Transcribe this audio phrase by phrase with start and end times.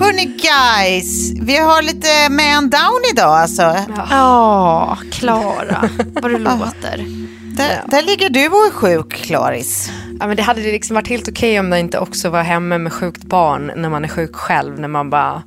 [0.00, 3.76] Hörni guys, vi har lite man down idag alltså.
[4.10, 7.04] Ja, Klara, vad du låter.
[7.56, 9.90] Där, där ligger du och är sjuk, Klaris.
[10.20, 12.92] Ja, men det hade liksom varit helt okej om det inte också var hemma med
[12.92, 14.80] sjukt barn när man är sjuk själv.
[14.80, 15.42] När man bara,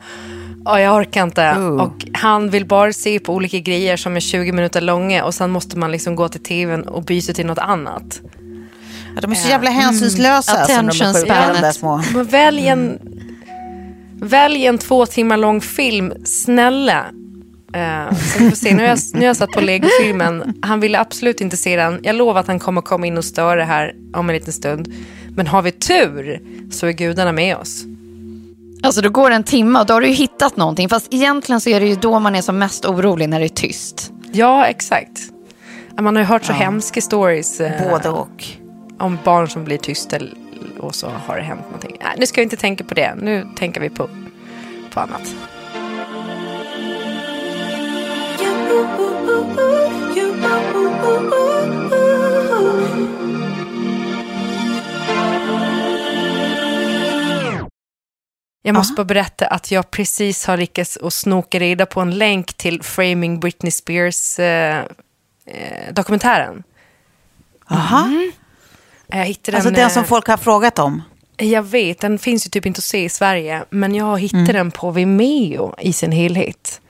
[0.66, 1.52] ja jag orkar inte.
[1.58, 1.82] Oh.
[1.82, 5.52] Och han vill bara se på olika grejer som är 20 minuter långa och sen
[5.52, 8.22] måste man liksom gå till tvn och byta till något annat.
[9.16, 10.62] Ja, de är så jävla hänsynslösa Mm.
[10.88, 11.76] alltså, Attention spanet.
[11.76, 12.02] små.
[12.24, 13.00] Välj en,
[14.22, 17.06] välj en två timmar lång film, snälla.
[17.76, 18.74] Uh, så vi se.
[18.74, 20.54] Nu har, jag, nu har jag satt på Lego-filmen.
[20.62, 22.00] Han ville absolut inte se den.
[22.04, 24.94] Jag lovar att han kommer komma in och störa här om en liten stund.
[25.36, 27.84] Men har vi tur så är gudarna med oss.
[28.84, 30.90] Alltså då går det en timme och då har du ju hittat någonting.
[30.90, 33.50] Fast egentligen så är det ju då man är som mest orolig när det är
[33.50, 34.12] tyst.
[34.32, 35.20] Ja, exakt.
[36.00, 37.60] Man har ju hört så hemska stories.
[37.62, 38.46] eh, Både och.
[39.02, 40.18] Om barn som blir tysta
[40.80, 41.98] och så har det hänt någonting.
[42.02, 43.16] Nej, nu ska vi inte tänka på det.
[43.16, 44.10] Nu tänker vi på,
[44.94, 45.36] på annat.
[58.64, 62.54] Jag måste bara berätta att jag precis har lyckats att snoka reda på en länk
[62.54, 64.86] till Framing Britney Spears eh,
[65.46, 66.64] eh, dokumentären.
[67.70, 68.08] Aha.
[69.12, 71.02] Jag hittade Alltså den, den eh, som folk har frågat om.
[71.38, 73.64] Jag vet, den finns ju typ inte att se i Sverige.
[73.70, 76.82] Men jag hittade den på Vimeo i sin helhet.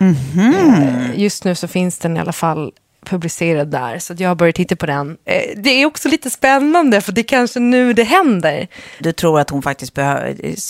[0.00, 2.72] Eh, Just nu så finns den i alla fall
[3.04, 3.98] publicerad där.
[3.98, 5.16] Så jag har börjat titta på den.
[5.24, 8.68] Eh, Det är också lite spännande för det är kanske nu det händer.
[8.98, 9.98] Du tror att hon faktiskt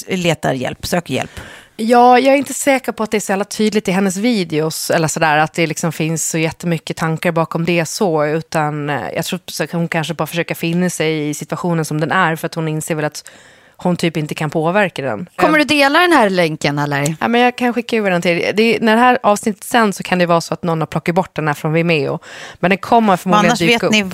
[0.08, 1.40] letar hjälp, söker hjälp.
[1.82, 4.90] Ja, jag är inte säker på att det är så jävla tydligt i hennes videos.
[4.90, 8.26] Eller sådär, att det liksom finns så jättemycket tankar bakom det så.
[8.26, 12.12] Utan eh, jag tror att hon kanske bara försöker finna sig i situationen som den
[12.12, 12.36] är.
[12.36, 13.30] För att hon inser väl att
[13.76, 15.28] hon typ inte kan påverka den.
[15.36, 17.16] Kommer du dela den här länken eller?
[17.20, 19.92] Ja, men jag kan skicka över den till det är, När det här avsnittet sen
[19.92, 22.18] så kan det vara så att någon har plockat bort den här från Vimeo.
[22.60, 23.92] Men den kommer förmodligen Annars dyka vet, upp.
[23.92, 24.10] ni,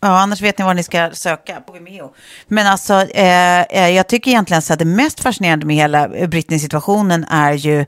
[0.00, 2.12] ja, annars vet ni vad ni ska söka på Vimeo.
[2.48, 7.24] Men alltså, eh, eh, jag tycker egentligen så att det mest fascinerande med hela Britney-situationen
[7.24, 7.86] är ju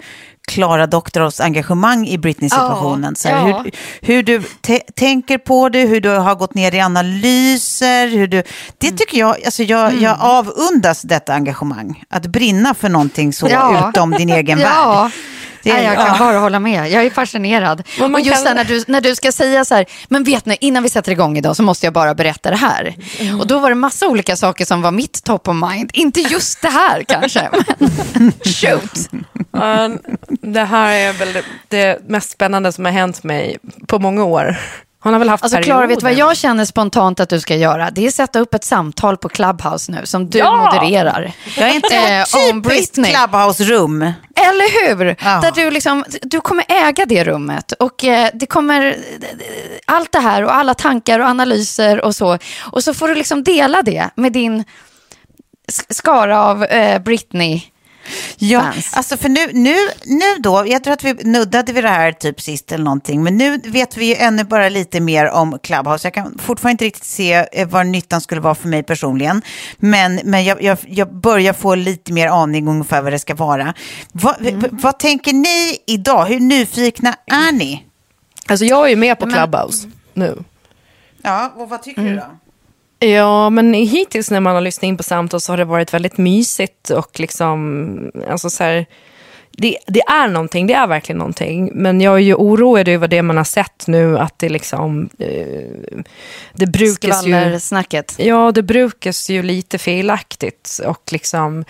[0.48, 3.14] Klara Doktorovs engagemang i Britney-situationen.
[3.24, 3.62] Här, ja.
[3.62, 4.42] hur, hur du
[4.94, 8.08] tänker på det, hur du har gått ner i analyser.
[8.08, 8.42] Hur du,
[8.78, 12.02] det tycker jag, alltså jag, jag avundas detta engagemang.
[12.10, 13.88] Att brinna för någonting så Ja.
[13.88, 15.02] utom din egen Ja.
[15.02, 15.12] värld.
[15.62, 16.16] Det- Nej, jag kan ja.
[16.18, 16.90] bara hålla med.
[16.90, 17.82] Jag är fascinerad.
[18.00, 20.82] Och just kan- när du, när du ska säga så här, men vet ni, innan
[20.82, 22.94] vi sätter igång idag så måste jag bara berätta det här.
[23.40, 25.90] Och då var det massa olika saker som var mitt top of mind.
[25.94, 27.48] Inte just det här kanske,
[27.78, 29.10] men shoot.
[29.52, 29.90] Ja,
[30.42, 34.56] det här är väl det mest spännande som har hänt mig på många år.
[35.02, 35.72] Hon har väl haft Alltså perioder.
[35.72, 37.90] Klara, vet du vad jag känner spontant att du ska göra?
[37.90, 40.56] Det är sätta upp ett samtal på Clubhouse nu som du Ja!
[40.56, 41.32] modererar.
[41.58, 43.12] Jag är inte Eh, om Britney.
[43.14, 44.12] Clubhouse-rum.
[44.36, 45.16] Eller hur?
[45.24, 45.40] Ja.
[45.40, 47.72] Där du, liksom, du kommer äga det rummet.
[47.72, 48.96] Och eh, det kommer,
[49.84, 52.38] allt det här och alla tankar och analyser och så.
[52.60, 54.64] Och så får du liksom dela det med din
[55.72, 57.62] sk- skara av eh, Britney
[58.36, 58.94] Ja, fans.
[58.94, 59.74] alltså för nu, nu,
[60.04, 63.36] nu då, jag tror att vi nuddade vid det här typ sist eller någonting, men
[63.36, 66.06] nu vet vi ju ännu bara lite mer om Clubhouse.
[66.06, 69.42] Jag kan fortfarande inte riktigt se eh, vad nyttan skulle vara för mig personligen,
[69.78, 73.74] men, men jag, jag, jag börjar få lite mer aning ungefär vad det ska vara.
[74.12, 74.64] Vad, Mm.
[74.72, 76.24] vad tänker ni idag?
[76.26, 77.84] Hur nyfikna är ni?
[78.48, 80.44] Alltså jag är ju med på Men- Clubhouse nu.
[81.22, 82.24] Ja, och vad tycker du då?
[83.02, 86.18] Ja, men hittills när man har lyssnat in på samtal så har det varit väldigt
[86.18, 88.86] mysigt och liksom, alltså så här,
[89.50, 91.70] det, det är någonting, det är verkligen någonting.
[91.74, 95.98] Men jag är ju oroad över det man har sett nu, att det liksom, eh,
[96.54, 97.32] det brukas ju...
[97.32, 98.14] Skvallersnacket.
[98.18, 101.64] Ja, det brukas ju lite felaktigt och liksom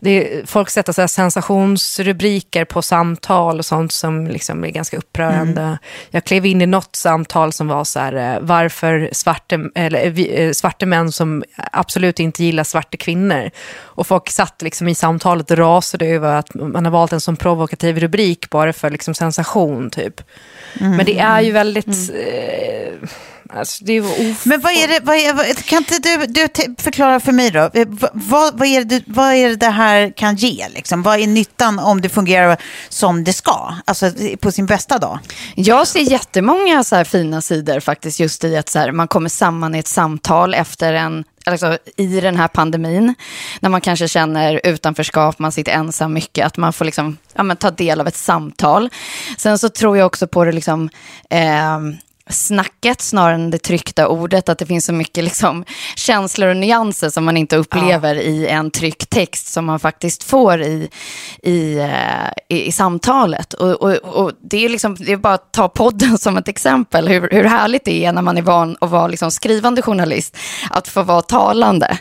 [0.00, 5.78] det, folk sätter så sensationsrubriker på samtal och sånt som liksom är ganska upprörande.
[6.10, 10.24] Jag klev in i något samtal som var så här, eh, varför svarte, eller, eh,
[10.24, 13.50] eh, svarte män som absolut inte gillar svarta kvinnor.
[13.80, 17.36] Och folk satt liksom i samtalet och rasade över att man har valt en sån
[17.36, 20.20] provokativ rubrik bara för liksom sensation typ.
[20.74, 23.08] Men det är ju väldigt, eh,
[23.48, 26.48] alltså det of- Men vad är det, vad är, vad, kan inte du, du
[26.82, 27.70] förklara för mig då?
[27.74, 30.68] Eh, Vad, vad, vad, är det, vad är det det här kan ge?
[30.68, 31.02] Liksom?
[31.02, 32.56] Vad är nyttan om det fungerar
[32.88, 33.74] som det ska?
[33.84, 34.10] Alltså
[34.40, 35.18] på sin bästa dag?
[35.54, 39.28] Jag ser jättemånga så här fina sidor faktiskt just i att så här, man kommer
[39.28, 43.14] samman i ett samtal efter en Alltså, i den här pandemin,
[43.60, 47.56] när man kanske känner utanförskap, man sitter ensam mycket, att man får liksom, ja, men,
[47.56, 48.90] ta del av ett samtal.
[49.38, 50.90] Sen så tror jag också på det liksom,
[51.30, 51.78] eh,
[52.30, 55.64] snacket snarare än det tryckta ordet, att det finns så mycket liksom,
[55.96, 60.62] känslor och nyanser som man inte upplever i en tryckt text som man faktiskt får
[60.62, 60.90] i,
[61.42, 63.52] i, eh, i, i samtalet.
[63.52, 67.08] Och, och, och det, är liksom, det är bara att ta podden som ett exempel,
[67.08, 70.36] hur, hur härligt det är när man är van att vara liksom skrivande journalist,
[70.70, 71.98] att få vara talande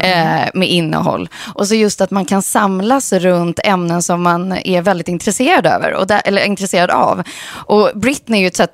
[0.00, 1.28] eh, med innehåll.
[1.54, 5.94] Och så just att man kan samlas runt ämnen som man är väldigt intresserad över,
[5.94, 7.22] och där, eller intresserad av.
[7.50, 8.66] Och Britney är ju ett så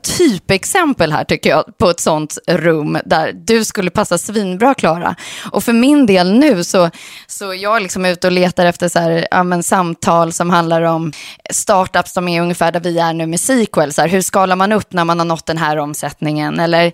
[0.86, 5.16] här typexempel här tycker jag, på ett sånt rum där du skulle passa svinbra Klara.
[5.52, 6.90] Och för min del nu så,
[7.26, 10.82] så är jag liksom ute och letar efter så här, ja, men, samtal som handlar
[10.82, 11.12] om
[11.50, 13.92] startups som är ungefär där vi är nu med sequel.
[13.92, 16.60] Så här, hur skalar man upp när man har nått den här omsättningen?
[16.60, 16.92] Eller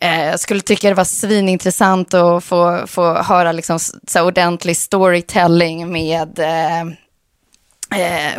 [0.00, 5.92] eh, jag skulle tycka det var svinintressant att få, få höra liksom, så ordentlig storytelling
[5.92, 6.86] med eh, eh,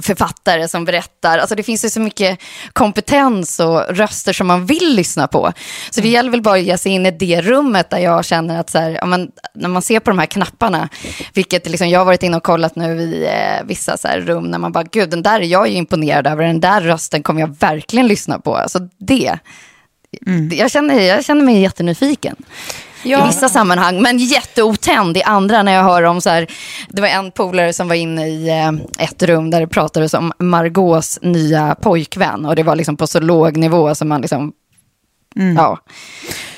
[0.02, 1.38] författare som berättar.
[1.38, 2.40] Alltså det finns ju så mycket
[2.74, 5.54] kompetens och röster som man vill lyssna på.
[5.90, 8.60] Så det gäller väl bara att ge sig in i det rummet där jag känner
[8.60, 10.90] att så här, ja, men, när man ser på de här knapparna,
[11.34, 14.44] vilket liksom, jag har varit inne och kollat nu i eh, vissa så här rum
[14.44, 17.42] när man bara, gud, den där är jag ju imponerad över, den där rösten kommer
[17.42, 18.56] jag verkligen lyssna på.
[18.56, 19.40] Alltså det.
[20.52, 22.36] Jag, känner, jag känner mig jättenyfiken.
[23.04, 26.48] I vissa sammanhang, men jätteotänd i andra när jag hör om så här,
[26.90, 30.34] det var en polare som var inne i eh, ett rum där det pratades om
[30.40, 34.54] Margaux nya pojkvän och det var liksom på så låg nivå som man liksom,
[35.58, 35.80] ja.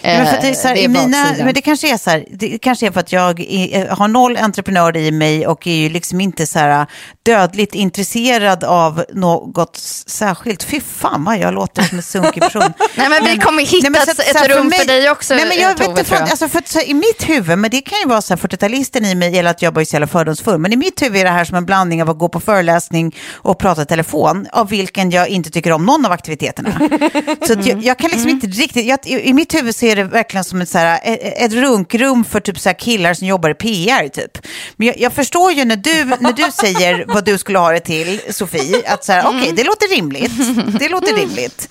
[0.03, 2.25] Men, för att det, är så här, Eh, mina, men det kanske är så här,
[2.31, 5.89] det kanske är för att jag är, har noll entreprenör i mig och är ju
[5.89, 6.85] liksom inte så här
[7.23, 9.77] dödligt intresserad av något
[10.07, 10.63] särskilt.
[10.63, 12.61] Fy fan vad jag låter som en sunkig person.
[12.95, 15.09] Nej men vi kommer hitta Nej, men så ett, så här, rum mig- för dig
[15.09, 16.29] också, Nej, men jag eh, vet Tove, inte, för, jag.
[16.29, 19.15] alltså, för, så I mitt huvud, men det kan ju vara så här 40-talisten i
[19.15, 21.31] mig, eller att jag bara är så jävla fördomsfull, men i mitt huvud är det
[21.31, 25.11] här som en blandning av att gå på föreläsning och prata i telefon, av vilken
[25.11, 26.79] jag inte tycker om någon av aktiviteterna.
[27.47, 30.43] så jag, jag kan liksom inte riktigt, jag, i, i mitt huvud ser det verkligen
[30.43, 34.07] som ett, så här, ett, runkrum för typ så här killar som jobbar i PR
[34.07, 34.47] typ.
[34.75, 37.79] Men jag, jag förstår ju när du, när du säger vad du skulle ha det
[37.79, 40.31] till, Sofie, att så här, okej, det låter rimligt,
[40.79, 41.69] det låter rimligt.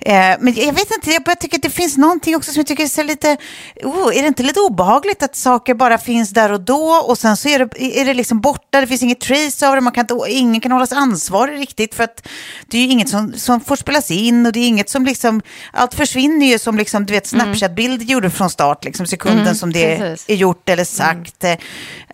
[0.00, 2.66] Eh, men jag vet inte, jag bara tycker att det finns någonting också som jag
[2.66, 3.36] tycker är lite,
[3.82, 7.36] oh, är det inte lite obehagligt att saker bara finns där och då och sen
[7.36, 10.00] så är det, är det liksom borta, det finns inget trace av det, man kan
[10.00, 12.28] inte, ingen kan hållas ansvarig riktigt för att
[12.66, 15.42] det är ju inget som, som får spelas in och det är inget som liksom,
[15.72, 19.98] allt försvinner ju som liksom, du vet, Snapchat-bild gjorde från start, liksom sekunden som det
[19.98, 20.24] precis.
[20.28, 21.44] är gjort eller sagt.
[21.44, 21.56] Eh, I,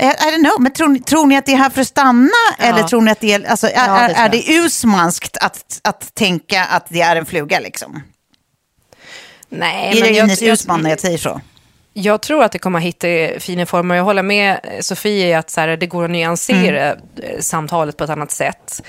[0.05, 2.83] I don't know, men tror, tror ni att det är här för att stanna eller
[2.83, 4.31] tror ni att det är, alltså, är, Ja, det är, jag.
[4.31, 7.84] det usmanskt att, att tänka att det är en fluga liksom?
[9.49, 11.41] Nej, Är det men jag, Ines jag, Usman när jag säger så?
[11.93, 13.95] jag tror att det kommer att hitta fina former.
[13.95, 16.97] Jag håller med Sofie i att så här, det går att nyansera eh,
[17.41, 18.83] samtalet på ett annat sätt.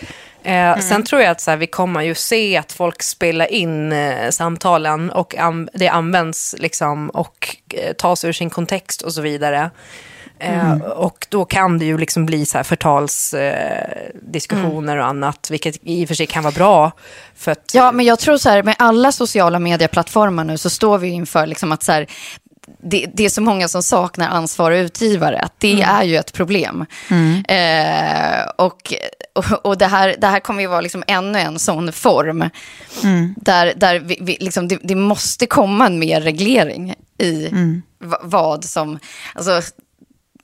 [0.43, 3.91] Eh, Sen tror jag att så här, vi kommer ju se att folk spelar in
[3.91, 9.21] eh, samtalen och an- det används liksom, och eh, tas ur sin kontext och så
[9.21, 9.69] vidare.
[10.39, 15.47] Eh, Och då kan det ju liksom bli så här förtalsdiskussioner eh, diskussioner och annat,
[15.51, 16.91] vilket i och för sig kan vara bra.
[17.35, 20.97] För att, Ja, men jag tror så här, med alla sociala medieplattformar nu så står
[20.97, 22.07] vi inför liksom att så här,
[22.83, 25.39] det, det är så många som saknar ansvarig utgivare.
[25.39, 26.85] Att det är ju ett problem.
[27.47, 28.93] Eh, och
[29.33, 32.49] och, och det, här, det här kommer ju vara liksom ännu en sån form.
[33.37, 37.49] Där, där vi, vi, liksom, det, det måste komma en mer reglering i
[37.99, 38.99] va- vad som...
[39.33, 39.61] Alltså,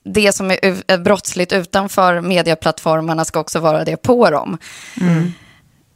[0.04, 4.58] det som är brottsligt utanför medieplattformarna ska också vara det på dem.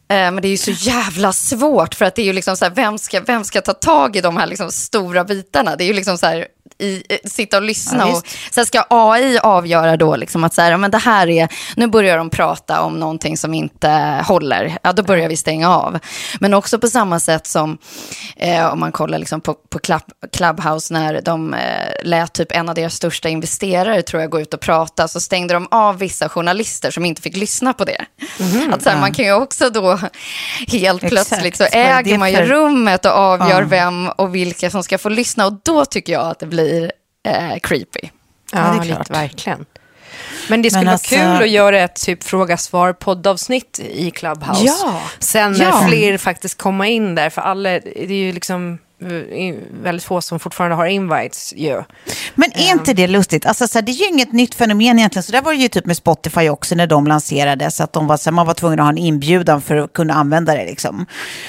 [0.08, 2.64] Eh, Men det är ju så jävla svårt för att det är ju liksom så
[2.64, 5.76] här, vem ska, vem ska ta tag i de här liksom stora bitarna?
[5.76, 6.46] Det är ju liksom så här,
[6.78, 10.62] i, eh, sitta och lyssna Ja, och sen ska AI avgöra då liksom att så
[10.62, 14.78] här, ja, men det här är, nu börjar de prata om någonting som inte håller,
[14.82, 15.98] ja då börjar vi stänga av.
[16.40, 17.78] Men också på samma sätt som
[18.36, 20.02] eh, om man kollar liksom på, på Club,
[20.32, 21.60] Clubhouse när de eh,
[22.02, 25.54] lät typ en av deras största investerare tror jag gå ut och prata så stängde
[25.54, 28.04] de av vissa journalister som inte fick lyssna på det.
[28.72, 29.98] Att så här, Man kan ju också då
[30.68, 31.28] helt Exakt.
[31.28, 33.66] plötsligt så äger man ju för- rummet och avgör Ja.
[33.68, 36.65] vem och vilka som ska få lyssna och då tycker jag att det blir
[37.26, 38.08] eh, creepy.
[38.52, 39.10] Ja, det är lite, klart.
[39.10, 39.66] verkligen.
[40.48, 44.64] Men det skulle Men vara alltså- kul att göra ett typ fråga-svar-poddavsnitt i Clubhouse.
[44.64, 45.00] Ja.
[45.18, 45.86] Sen när Ja.
[45.88, 48.78] fler faktiskt komma in där, för alla, det är ju liksom eh,
[49.82, 51.82] väldigt få som fortfarande har invites ju.
[52.34, 53.46] Men är inte det lustigt?
[53.46, 55.22] Alltså, så här, det är ju inget nytt fenomen egentligen.
[55.22, 57.80] Så där var det ju typ med Spotify också när de lanserades.
[57.80, 60.14] Att de var, så här, man var tvungen att ha en inbjudan för att kunna
[60.14, 60.64] använda det.
[60.64, 61.06] Liksom.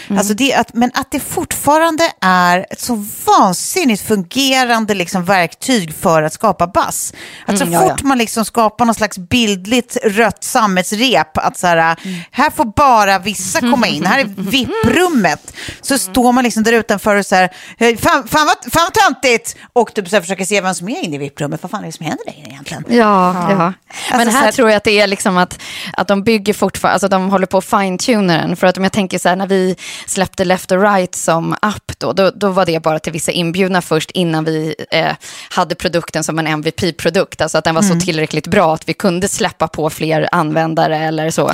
[0.09, 6.23] Alltså, det att, men att det fortfarande är ett så vansinnigt fungerande liksom, verktyg för
[6.23, 7.13] att skapa buzz.
[7.45, 8.07] Att så Mm, fort ja.
[8.07, 11.37] man liksom skapar någon slags bildligt rött sammetsrep.
[11.37, 11.95] Att så här,
[12.31, 14.05] här får bara vissa komma in.
[14.05, 15.53] Här är VIP-rummet.
[15.81, 19.55] Så står man liksom där utanför och så här, fan, fan, vad, fan vad töntigt.
[19.73, 21.63] Och typ så här, försöker se vem som är inne i VIP-rummet.
[21.63, 22.83] Vad fan är det som händer där inne egentligen?
[22.89, 23.73] Ja, ja.
[24.11, 25.59] Men Alltså, här så här- tror jag att det är liksom att,
[25.93, 28.55] att de bygger fortfarande, alltså de håller på att fine-tuna den.
[28.55, 29.75] För att om jag tänker så här, när vi
[30.07, 33.81] släppte Left och Right som app då, då, då var det bara till vissa inbjudna
[33.81, 35.11] först innan vi eh,
[35.49, 37.41] hade produkten som en MVP-produkt.
[37.41, 37.99] Alltså att den var Mm.
[37.99, 41.51] så tillräckligt bra att vi kunde släppa på fler användare eller så.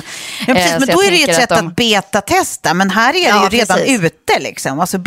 [0.47, 2.73] Ja, precis, Eh, men då är det ju ett sätt de- att betatesta.
[2.73, 4.01] Men här är det Ja, ju redan precis.
[4.01, 4.39] ute.
[4.39, 4.79] Liksom.
[4.79, 4.97] Alltså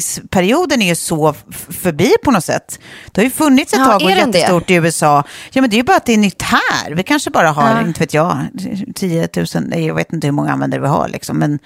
[0.00, 1.34] betatestningsperioden är ju så
[1.70, 2.78] förbi på något sätt.
[3.12, 4.38] Det har ju funnits ett Ja, tag och är den det?
[4.38, 5.24] jättestort i USA.
[5.52, 6.90] Ja, men det är ju bara att det är nytt här.
[6.94, 7.80] Vi kanske bara har, Ja.
[7.86, 8.46] inte vet jag,
[8.94, 11.08] 10 000, nej, jag vet inte hur många användare vi har.
[11.08, 11.38] Liksom.
[11.38, 11.58] Men,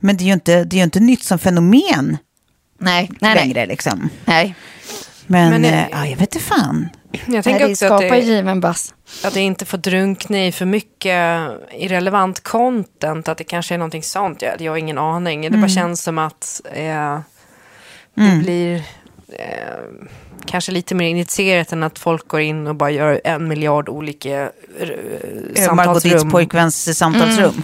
[0.00, 2.16] men det är ju inte, det är ju inte nytt som fenomen
[2.78, 3.34] Nej, nej, nej.
[3.34, 3.66] längre.
[3.66, 4.08] Liksom.
[4.24, 4.54] nej.
[5.26, 6.88] Men, Men, eh, eh, ja, jag vet inte fan.
[7.12, 8.94] Jag nej tänker också att det, given bass.
[9.24, 14.02] att det inte får drunkna i för mycket irrelevant content, att det kanske är någonting
[14.02, 14.42] sånt.
[14.42, 15.50] Jag, jag har ingen aning.
[15.50, 17.20] Det bara känns som att eh,
[18.14, 18.74] det blir
[19.28, 20.08] eh,
[20.46, 24.40] kanske lite mer initierat än att folk går in och bara gör en miljard olika
[24.40, 24.44] eh,
[25.74, 26.30] Margot Ditts samtalsrum.
[26.30, 27.62] pojkväns samtalsrum.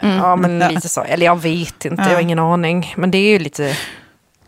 [0.00, 1.02] Ja, men lite så.
[1.02, 2.94] Eller jag vet inte, jag har ingen aning.
[2.96, 3.76] Men det är ju lite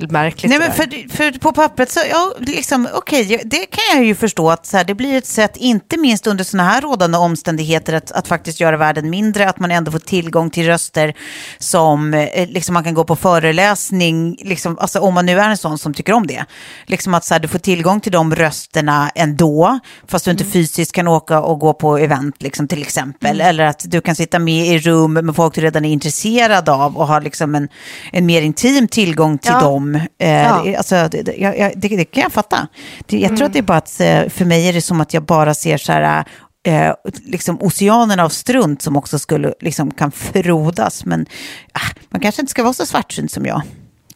[0.08, 0.50] märkligt.
[0.50, 4.14] Nej, men för, för på pappret så, ja, liksom, okej, jag- det kan jag ju
[4.14, 7.92] förstå att så här, det blir ett sätt, inte minst under sådana här rådande omständigheter,
[7.92, 11.14] att, att faktiskt göra världen mindre, att man ändå får tillgång till röster
[11.58, 15.56] som, eh, liksom man kan gå på föreläsning, liksom, alltså om man nu är en
[15.56, 16.44] sån som tycker om det.
[16.86, 19.78] Liksom att så här, du får tillgång till de rösterna ändå,
[20.08, 23.40] fast du inte fysiskt kan åka och gå på event, liksom, till exempel.
[23.40, 26.96] Eller att du kan sitta med i rum med folk du redan är intresserad av
[26.98, 27.68] och ha liksom en,
[28.12, 29.60] en mer intim tillgång till Ja.
[29.60, 29.89] dem.
[29.96, 30.62] Eh, Ja.
[30.64, 32.68] det, alltså, det, jag, det, det kan jag fatta.
[33.06, 35.14] Det, jag tror att det är bara att, eh, för mig är det som att
[35.14, 36.24] jag bara ser så här,
[36.66, 36.92] eh,
[37.24, 41.04] liksom oceanen av strunt som också skulle, liksom kan frodas.
[41.04, 41.26] Men
[41.72, 41.80] ah,
[42.10, 43.62] man kanske inte ska vara så svartsynt som jag,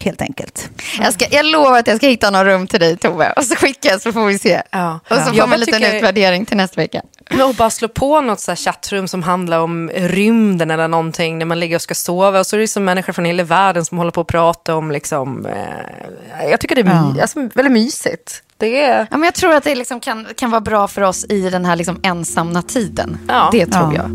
[0.00, 0.70] helt enkelt.
[1.00, 3.32] Jag, ska, jag lovar att jag ska hitta någon rum till dig Tove.
[3.36, 4.62] Och så skickar jag så får vi se.
[4.70, 5.00] Ja.
[5.10, 5.42] Och så Ja.
[5.42, 7.02] får vi en liten tycker- utvärdering till nästa vecka.
[7.48, 11.46] Och bara slå på något så här chattrum som handlar om rymden eller någonting när
[11.46, 12.38] man ligger och ska sova.
[12.38, 14.90] Och så är det som människor från hela världen som håller på att prata om
[14.90, 15.46] liksom...
[15.46, 17.22] Eh, jag tycker det är my- Ja.
[17.22, 18.42] alltså, väldigt mysigt.
[18.56, 18.98] Det är...
[19.10, 21.64] Ja, men jag tror att det liksom kan, kan vara bra för oss i den
[21.64, 23.18] här liksom ensamma tiden.
[23.28, 23.48] Ja.
[23.52, 24.02] Det tror Ja.
[24.02, 24.10] jag.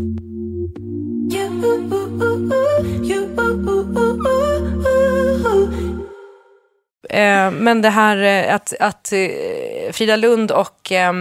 [7.10, 11.12] Eh, men det här eh, att, att eh, Frida Lund och eh,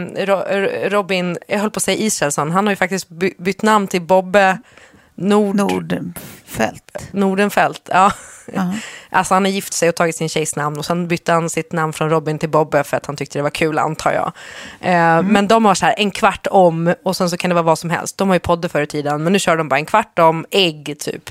[0.90, 4.58] Robin, jag höll på att säga Israelsson, han har ju faktiskt bytt namn till Bobbe
[5.16, 6.14] Nord...
[6.58, 7.08] Nordfält.
[7.12, 7.90] Nordenfelt.
[7.92, 8.12] Ja.
[8.54, 8.74] Ja.
[9.12, 11.72] Alltså han har gift sig och tagit sin tjejs namn och sen bytte han sitt
[11.72, 14.32] namn från Robin till Bobbe för att han tyckte det var kul antar jag.
[14.82, 17.64] Eh, Men de har så här en kvart om och sen så kan det vara
[17.64, 18.18] vad som helst.
[18.18, 20.46] De har ju podder förr i tiden men nu kör de bara en kvart om
[20.52, 21.30] ägg typ.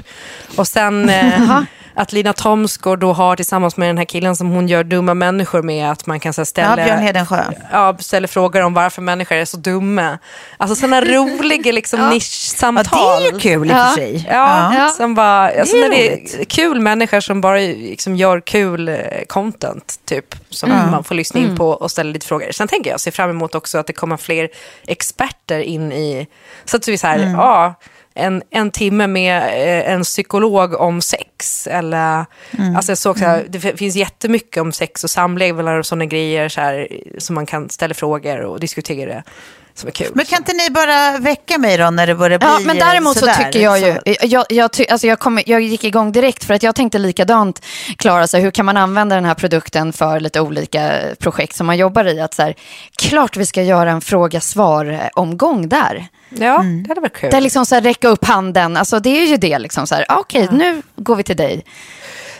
[0.56, 1.60] Och sen, eh,
[1.94, 5.62] att Lina Thomsgård då har tillsammans med den här killen som hon gör dumma människor
[5.62, 7.44] med, att man kan så här, ställa, Ja, Björn Hedensjö.
[7.72, 10.18] ja, ställer frågor om varför människor är så dumma.
[10.56, 13.20] Alltså sådana roliga liksom, Ja, nischsamtal.
[13.22, 13.84] det är ju kul i och Ja.
[13.84, 14.26] för sig.
[14.30, 14.88] Ja, Ja.
[15.08, 18.88] Som bara, alltså Det är när det är kul människor som bara liksom gör kul
[18.88, 18.96] eh,
[19.26, 22.52] content, typ, som man får lyssna in på och ställa lite frågor.
[22.52, 24.48] Sen tänker jag se fram emot också att det kommer fler
[24.86, 26.26] experter in i,
[26.64, 27.74] så att vi så här, ja,
[28.14, 31.66] en, en timme med eh, en psykolog om sex.
[31.66, 32.24] Eller,
[32.76, 36.04] alltså jag såg så här, det f- finns jättemycket om sex och samlevnad och sådana
[36.06, 36.88] grejer så här,
[37.18, 39.22] som man kan ställa frågor och diskutera.
[39.78, 40.10] Som är kul.
[40.14, 43.14] Men kan inte ni bara väcka mig då när det börjar bli Ja, men däremot
[43.14, 43.34] så sådär?
[43.34, 46.54] tycker jag ju, Så- jag, jag, ty, alltså jag, kom, jag gick igång direkt för
[46.54, 47.64] att jag tänkte likadant,
[47.98, 51.66] Klara, så här, hur kan man använda den här produkten för lite olika projekt som
[51.66, 52.20] man jobbar i?
[52.20, 52.54] Att så här,
[52.96, 56.08] klart vi ska göra en fråga-svar-omgång där.
[56.28, 57.30] Ja, det hade varit kul.
[57.30, 60.04] Där liksom så här, räcka upp handen, alltså det är ju det liksom så här,
[60.08, 61.64] ah, okej, nu går vi till dig.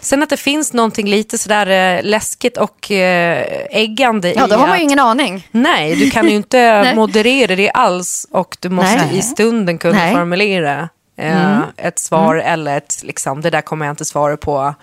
[0.01, 4.69] Sen att det finns någonting lite sådär eh, läskigt och eh, äggande Ja, då har
[4.69, 5.49] man ju ingen aning.
[5.51, 9.19] Nej, du kan ju inte moderera det alls och du måste Nej.
[9.19, 10.15] i stunden kunna Nej.
[10.15, 14.75] formulera eh, ett svar eller ett, liksom, det där kommer jag inte svara på.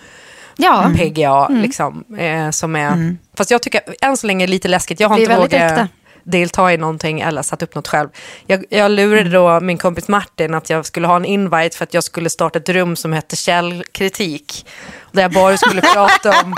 [0.57, 3.15] Ja, PGA, liksom, eh, som är...
[3.37, 4.99] Fast jag tycker än så länge är lite läskigt.
[4.99, 5.89] Jag har inte vågat.
[6.25, 8.09] Delta i någonting eller satt upp något själv.
[8.47, 11.93] Jag, jag lurade då min kompis Martin att jag skulle ha en invite för att
[11.93, 14.65] jag skulle starta ett rum som hette källkritik.
[15.11, 16.55] Där jag bara skulle prata om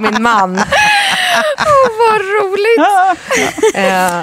[0.00, 0.54] min man.
[1.98, 2.78] vad roligt.
[3.74, 4.22] Eh,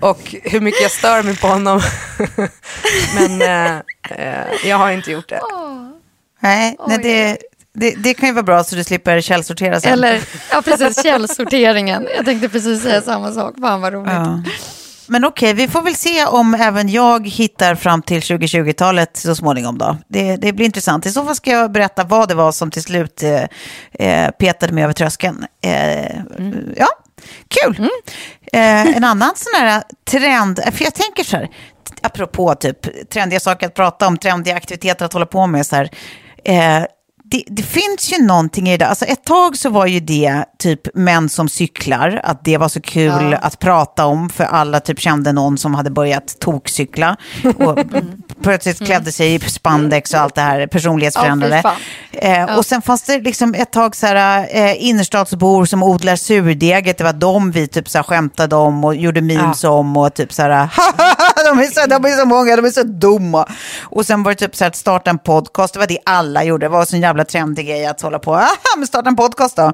[0.00, 1.80] och hur mycket jag stör mig på honom.
[3.14, 3.78] Men eh,
[4.10, 5.40] eh, jag har inte gjort det.
[6.40, 7.38] Nej, nej det,
[7.80, 9.92] det, det kan ju vara bra så du slipper källsortera sen.
[9.92, 10.20] Eller,
[10.50, 12.08] ja precis, källsorteringen.
[12.16, 14.12] Jag tänkte precis säga samma sak, fan vad roligt.
[14.12, 14.42] Ja.
[15.10, 19.78] Men okej, vi får väl se om även jag hittar fram till 2020-talet så småningom
[19.78, 19.96] då.
[20.08, 21.06] Det, det blir intressant.
[21.06, 23.42] I så fall ska jag berätta vad det var som till slut eh,
[24.08, 25.44] eh, petade mig över tröskeln.
[25.64, 26.20] Eh,
[26.76, 26.88] Ja,
[27.48, 27.88] kul.
[28.52, 31.48] Eh, en annan sån här trend, för jag tänker så här,
[32.02, 35.90] apropå typ trendiga saker att prata om, trendiga aktiviteter att hålla på med så här.
[36.44, 36.84] Eh,
[37.30, 38.86] det, det finns ju någonting i det.
[38.86, 42.80] Alltså ett tag så var ju det typ män som cyklar, att det var så
[42.80, 47.16] kul att prata om för alla typ kände någon som hade börjat tokcykla
[47.56, 47.78] och
[48.42, 51.62] plötsligt klädde sig i spandex och allt det här personlighetsförändrade.
[51.64, 51.74] Ja,
[52.12, 56.98] eh, Och sen fanns det liksom ett tag så här, eh, innerstadsbor som odlar surdeget,
[56.98, 60.32] det var de vi typ så här skämtade om och gjorde memes om och typ
[60.32, 60.50] så här,
[61.44, 63.48] de, är så, de är så många, de är så dumma.
[63.82, 66.44] Och sen var det typ så här att starta en podcast, det var det alla
[66.44, 68.42] gjorde, det var så en jävla trendig grej att hålla på,
[68.76, 69.72] men starta en podcast då.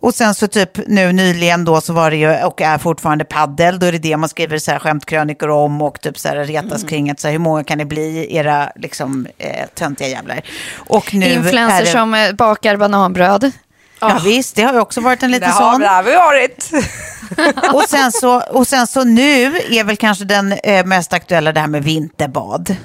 [0.00, 3.78] Och sen så typ nu nyligen då så var det ju, och är fortfarande paddel,
[3.78, 6.82] då är det det man skriver så här skämtkrönikor om och typ så här retas
[6.84, 10.40] kring att så här, hur många kan det bli, era liksom eh, töntiga jävlar.
[10.76, 13.52] Och nu är Influencers det, som eh, bakar bananbröd.
[14.00, 15.80] Ja visst, det har ju också varit en liten sån.
[15.80, 16.70] det har vi varit.
[17.74, 21.60] Och sen, så, och sen så nu är väl kanske den eh, mest aktuella det
[21.60, 22.76] här med vinterbad.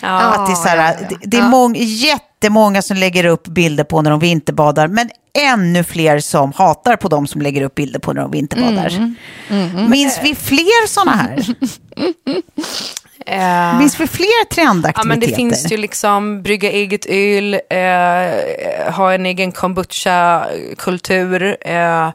[0.00, 1.06] Att det är, så här, ja, ja, ja.
[1.08, 1.76] Det, det är mång,
[2.40, 7.08] jättemånga som lägger upp bilder på när de vinterbadar, men ännu fler som hatar på
[7.08, 9.14] de som lägger upp bilder på när de vinterbadar.
[9.50, 9.90] Mm.
[9.90, 11.44] Minns vi fler sådana här?
[13.26, 15.00] Eh, Minns vi fler trendaktiviteter?
[15.00, 21.56] Ja, men det finns ju liksom brygga eget öl, eh, ha en egen kombucha-kultur.
[21.60, 22.08] Eh,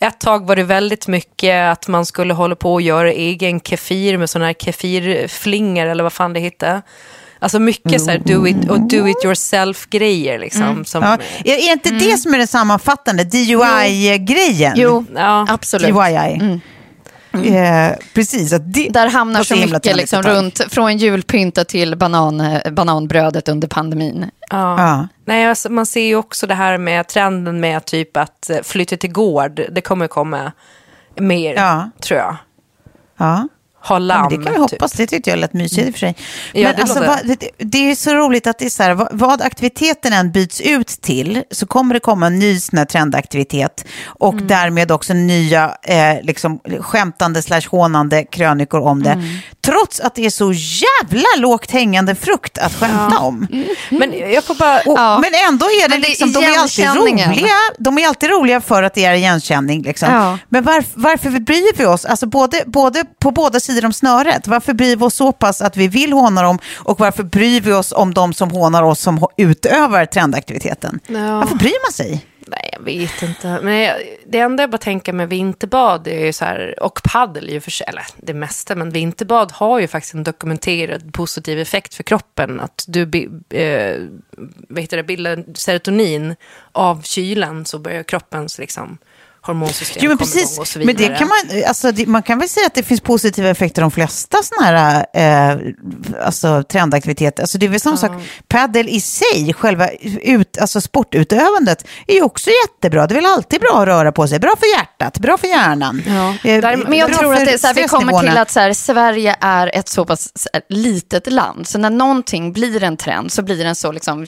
[0.00, 4.16] ett tag var det väldigt mycket att man skulle hålla på och göra egen kefir
[4.18, 6.82] med sådana här kefirflingor eller vad fan det hette.
[7.38, 10.84] Alltså mycket så här do it, och do it yourself-grejer liksom.
[10.84, 14.72] Som, Ja, är, är inte det som är det sammanfattande, DUI-grejen?
[14.76, 15.46] Jo, ja.
[15.48, 15.94] absolut.
[15.94, 16.60] DUI.
[17.32, 22.70] Eh, precis, att det Där hamnar så mycket liksom runt, från julpynta till banan, eh,
[22.72, 24.30] bananbrödet under pandemin.
[24.50, 24.80] Ja.
[24.82, 25.08] Ja.
[25.24, 28.96] Nej, alltså, man ser ju också det här med trenden med typ att eh, flytta
[28.96, 29.60] till gård.
[29.70, 30.52] Det kommer komma
[31.16, 31.90] mer, Ja.
[32.02, 32.36] tror jag.
[33.18, 33.48] Ja.
[33.82, 34.26] Ha Ja, lamm.
[34.30, 34.70] men det kan vi typ.
[34.80, 36.14] hoppas, det tyckte jag lät mysigt i och för sig.
[36.52, 38.82] Ja, Men det alltså, låter- vad, det, det är så roligt att det är så
[38.82, 42.78] här, vad, vad aktiviteten än byts ut till så kommer det komma en ny sån
[42.78, 44.46] här trendaktivitet och Mm.
[44.46, 49.10] därmed också nya eh, liksom, skämtande slash hånande krönikor om det.
[49.10, 49.24] Mm.
[49.64, 53.46] Trots att det är så jävla lågt hängande frukt att skämta om.
[53.90, 54.78] Men jag får bara...
[54.80, 55.18] Och, Ja.
[55.18, 57.48] Men ändå är det Men det liksom, de är alltid roliga.
[57.78, 59.82] De är alltid roliga för att det är igenkänning.
[59.82, 60.08] Liksom.
[60.12, 60.38] Ja.
[60.48, 64.72] Men varf, varför bryr vi oss, alltså både, både på båda sidor om snöret, varför
[64.72, 67.92] bryr vi oss så pass att vi vill håna dem och varför bryr vi oss
[67.92, 71.00] om de som hånar oss som utövar trendaktiviteten?
[71.06, 71.38] Ja.
[71.38, 72.24] Varför bryr man sig?
[72.50, 73.60] Nej, Jag vet inte.
[73.62, 77.48] Men jag, det enda jag bara tänker med vinterbad är ju så här, och paddel
[77.48, 81.94] ju för sig, eller det mesta, men vinterbad har ju faktiskt en dokumenterad positiv effekt
[81.94, 82.60] för kroppen.
[82.60, 83.02] Att du
[83.50, 83.96] eh,
[84.68, 86.36] vet det, bildar serotonin
[86.72, 88.98] av kylan så börjar kroppens liksom,
[89.48, 90.58] hormonsystem jo, men precis.
[90.58, 90.94] och så vidare.
[90.94, 93.82] Men det kan man, alltså, det, man kan väl säga att det finns positiva effekter
[93.82, 95.58] de flesta sådana här eh,
[96.24, 97.42] alltså, trendaktiviteter.
[97.42, 98.20] Alltså, det är väl samma mm.
[98.20, 99.88] sak, padel i sig, själva
[100.22, 103.06] ut, alltså, sportutövandet är ju också jättebra.
[103.06, 106.02] Det är väl alltid bra att röra på sig, bra för hjärtat, bra för hjärnan.
[106.06, 106.50] Ja.
[106.50, 108.72] Eh, Där, men jag tror att det, så här, vi kommer till att så här,
[108.72, 113.42] Sverige är ett så pass här, litet land, så när någonting blir en trend så
[113.42, 114.26] blir den så liksom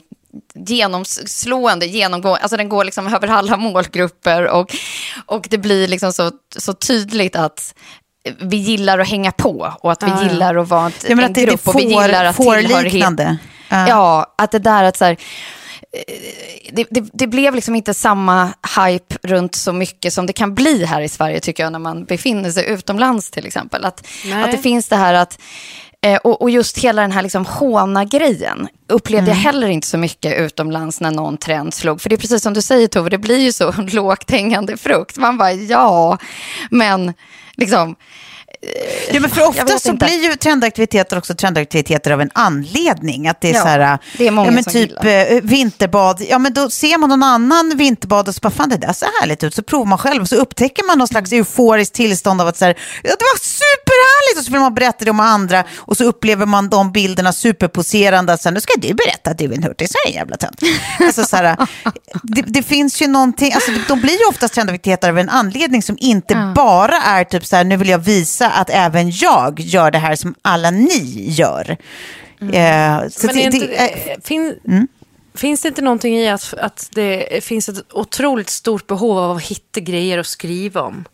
[0.53, 4.75] genomslående, genomgående, alltså den går liksom över alla målgrupper och,
[5.25, 7.73] och det blir liksom så, så tydligt att
[8.39, 11.33] vi gillar att hänga på och att vi ah, gillar att vara ett, en att
[11.33, 13.19] det, grupp det får, och vi gillar att tillhörighet.
[13.19, 13.35] Uh.
[13.69, 16.13] Ja, att det där att så här, eh,
[16.71, 20.85] det, det, det, blev liksom inte samma hype runt så mycket som det kan bli
[20.85, 23.85] här i Sverige tycker jag när man befinner sig utomlands till exempel.
[23.85, 24.07] Att,
[24.43, 25.39] att det finns det här att
[26.05, 29.37] Eh, och, och, just hela den här liksom håna-grejen upplevde mm.
[29.37, 32.01] jag heller inte så mycket utomlands när någon trend slog.
[32.01, 35.17] För det är precis som du säger Tove, det blir ju så lågt hängande frukt.
[35.17, 36.17] Man bara ja,
[36.69, 37.13] men
[37.55, 37.95] liksom
[39.11, 40.05] Ja, men för ofta så inte.
[40.05, 43.27] blir ju trendaktiviteter också trendaktiviteter av en anledning.
[43.27, 45.33] Att det är ja, så här, det är många ja, men som typ gillar.
[45.33, 48.77] Eh, vinterbad, ja men då ser man någon annan vinterbad och så bara, fan det
[48.77, 49.55] där ser härligt ut.
[49.55, 52.65] Så provar man själv och så upptäcker man någon slags euforiskt tillstånd av att så
[52.65, 53.39] här, ja, det var
[54.37, 58.37] och så vill man berätta det om andra och så upplever man de bilderna superposerande.
[58.45, 60.61] Här, nu ska du berätta att du är en hurtig, så är en jävla tönt.
[60.99, 61.57] Alltså, så här,
[62.23, 65.97] det, det, finns ju någonting, alltså, de blir ju oftast trendaktiviteter av en anledning som
[65.99, 66.53] inte ja.
[66.55, 70.15] bara är typ så här, nu vill jag visa att även jag gör det här
[70.15, 71.77] som alla ni gör.
[72.41, 72.53] Mm.
[72.53, 74.87] Eh, Men det, inte, det, äh, fin, mm.
[75.33, 79.43] Finns det inte någonting i att, att det finns ett otroligt stort behov av att
[79.43, 81.05] hitta grejer att skriva om?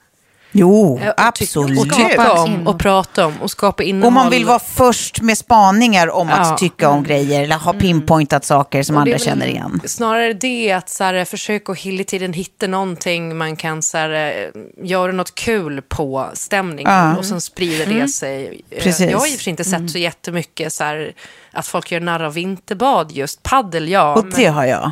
[0.60, 1.80] Jo, och absolut.
[1.80, 4.08] Och tycka om och prata om och skapa innehåll.
[4.08, 6.58] Och man vill vara först med spaningar om att ja.
[6.58, 7.82] tycka om grejer eller ha mm.
[7.82, 9.82] pinpointat saker som andra känner igen.
[9.86, 14.10] Snarare det att så här, försöka att hela tiden hitta någonting man kan så här,
[14.10, 17.18] eh, göra något kul på stämningen ja.
[17.18, 18.08] och sen sprider det mm.
[18.08, 18.62] sig.
[18.70, 19.12] Eh, Precis.
[19.12, 19.90] Jag har i och för sig inte sett mm.
[19.90, 21.14] så jättemycket så här,
[21.52, 23.44] att folk gör narr av vinterbad just.
[23.44, 24.16] Paddel, ja.
[24.16, 24.92] Och det har jag.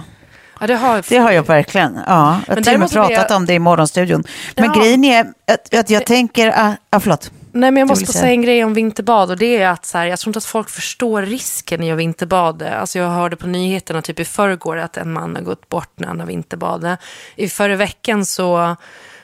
[0.65, 1.99] Ja, det har, det har jag verkligen.
[2.07, 3.37] Ja, jag har till och med pratat jag...
[3.37, 4.23] om det i morgonstudion.
[4.55, 4.81] Men ja.
[4.81, 6.47] grejen är att, att jag tänker...
[6.47, 7.31] Uh, ja, förlåt.
[7.51, 10.05] Nej, men jag måste säga en grej om vinterbad och det är att så här,
[10.05, 12.75] jag tror inte att folk förstår risken i att vinterbada.
[12.75, 16.07] Alltså jag hörde på nyheterna typ i förrgår att en man har gått bort när
[16.07, 16.99] han har vinterbadat.
[17.35, 18.75] I förra veckan så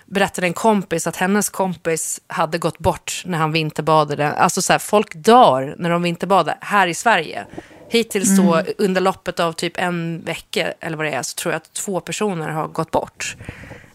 [0.06, 4.32] berättade en kompis att hennes kompis hade gått bort när han vinterbadade.
[4.32, 7.46] Alltså så här, folk dör när de vinterbadar här i Sverige.
[7.92, 8.74] Hittills då mm.
[8.78, 12.00] under loppet av typ en vecka eller vad det är så tror jag att två
[12.00, 13.36] personer har gått bort.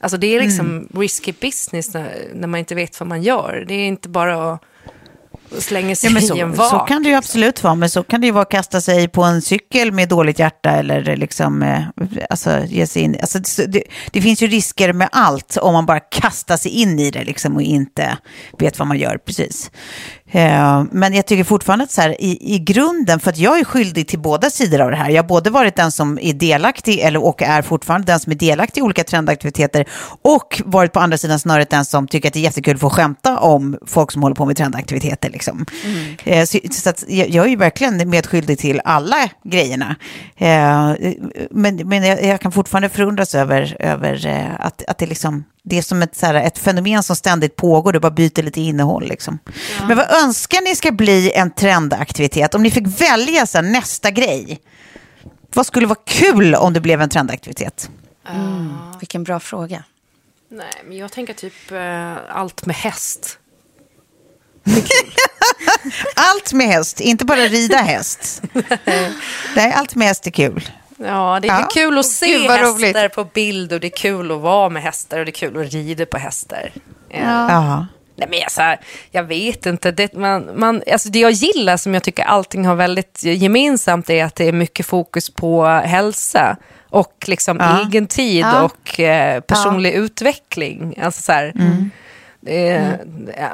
[0.00, 0.88] Alltså det är liksom mm.
[0.94, 3.64] risky business när, när, man inte vet vad man gör.
[3.68, 4.60] Det är inte bara att
[5.58, 6.70] slänga sig ja, så, i en vak.
[6.70, 9.08] Så kan det ju absolut vara, men så kan det ju vara att kasta sig
[9.08, 11.82] på en cykel med dåligt hjärta eller liksom, eh,
[12.30, 13.16] alltså ge sig in.
[13.20, 17.10] Alltså, det, det, finns ju risker med allt om man bara kastar sig in i
[17.10, 18.18] det liksom och inte
[18.58, 19.70] vet vad man gör precis.
[20.30, 23.64] Eh, men jag tycker fortfarande att så här, i, i grunden, för att jag är
[23.64, 25.10] skyldig till båda sidor av det här.
[25.10, 28.36] Jag har både varit den som är delaktig, eller, och är fortfarande den som är
[28.36, 29.84] delaktig i olika trendaktiviteter,
[30.22, 32.90] och varit på andra sidan snöret den som tycker att det är jättekul att få
[32.90, 35.30] skämta om folk som håller på med trendaktiviteter.
[35.30, 35.66] Liksom.
[35.84, 36.16] Mm.
[36.24, 39.96] Eh, så, så jag, jag, är ju verkligen medskyldig till alla grejerna.
[40.36, 40.92] Eh,
[41.50, 44.26] men men jag, jag kan fortfarande förundras över, över
[44.60, 47.92] att, att det liksom det är som ett, så här, ett fenomen som ständigt pågår,
[47.92, 49.08] det bara byter lite innehåll.
[49.08, 49.38] Liksom.
[49.78, 49.86] Ja.
[49.86, 52.54] Men vad önskar ni ska bli en trendaktivitet?
[52.54, 54.60] Om ni fick välja så här, nästa grej,
[55.54, 57.90] vad skulle vara kul om det blev en trendaktivitet?
[58.28, 58.74] Mm.
[59.00, 59.84] Vilken bra fråga.
[60.48, 63.38] Nej, men jag tänker typ uh, allt med häst.
[66.14, 68.42] allt med häst, inte bara rida häst.
[69.56, 70.70] Nej, allt med häst är kul.
[70.98, 71.68] Ja, det är ja.
[71.74, 73.14] kul att se Gud, hästar roligt.
[73.14, 75.72] på bild och det är kul att vara med hästar och det är kul att
[75.72, 76.72] rida på hästar.
[77.08, 77.50] Ja.
[77.50, 77.86] ja.
[78.16, 79.90] Nej, men alltså, jag vet inte.
[79.90, 84.24] Det, man, man, alltså det jag gillar, som jag tycker allting har väldigt gemensamt, är
[84.24, 86.56] att det är mycket fokus på hälsa
[86.90, 87.82] och liksom ja.
[87.82, 88.62] egen tid ja.
[88.62, 90.98] och eh, personlig utveckling.
[91.02, 91.90] Alltså så här, mm.
[92.46, 92.92] Eh,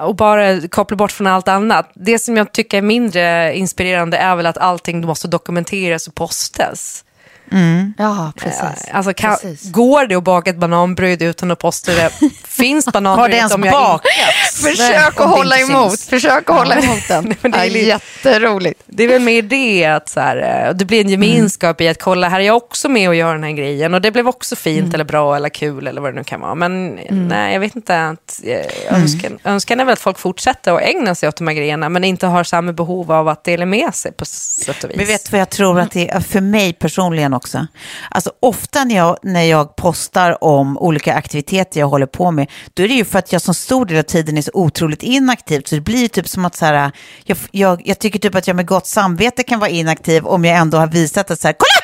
[0.01, 1.91] och bara koppla bort från allt annat.
[1.95, 7.05] Det som jag tycker är mindre inspirerande är väl att allting måste dokumenteras och postas.
[7.53, 7.95] Mm.
[7.99, 8.89] Ja, precis.
[8.93, 9.73] Alltså, kan, precis.
[9.73, 12.11] Går det att baka ett bananbröd utan att posta det?
[12.45, 14.52] Finns bananbrödet om jag bakats?
[14.63, 16.01] Försök att hålla emot.
[16.01, 17.35] Försök att hålla emot den.
[17.43, 18.83] det är jätteroligt.
[18.87, 22.03] Det är väl mer det att så här, eh, det blir en gemenskap i att
[22.03, 23.95] kolla, här är jag också med och gör den här grejen.
[23.95, 26.55] Och det blev också fint eller bra eller kul eller vad det nu kan vara.
[26.55, 28.05] Men nej, jag vet inte.
[28.05, 31.55] Att, eh, önskan, önskan är väl att folk fortsätter att ägna sig åt de här
[31.55, 34.97] grejerna, men inte har samma behov av att dela med sig på sätt och vis.
[34.97, 37.67] Men vet du vad jag tror att det är för mig personligen också?
[38.11, 42.83] Alltså ofta när jag, när jag postar om olika aktiviteter jag håller på med, då
[42.83, 45.63] är det ju för att jag som stor del av tiden är så otroligt inaktiv.
[45.67, 46.93] Så det blir typ som att så här,
[47.25, 50.57] jag, jag, jag tycker typ att jag med gott samvete kan vara inaktiv om jag
[50.59, 51.83] ändå har visat att så här, kolla!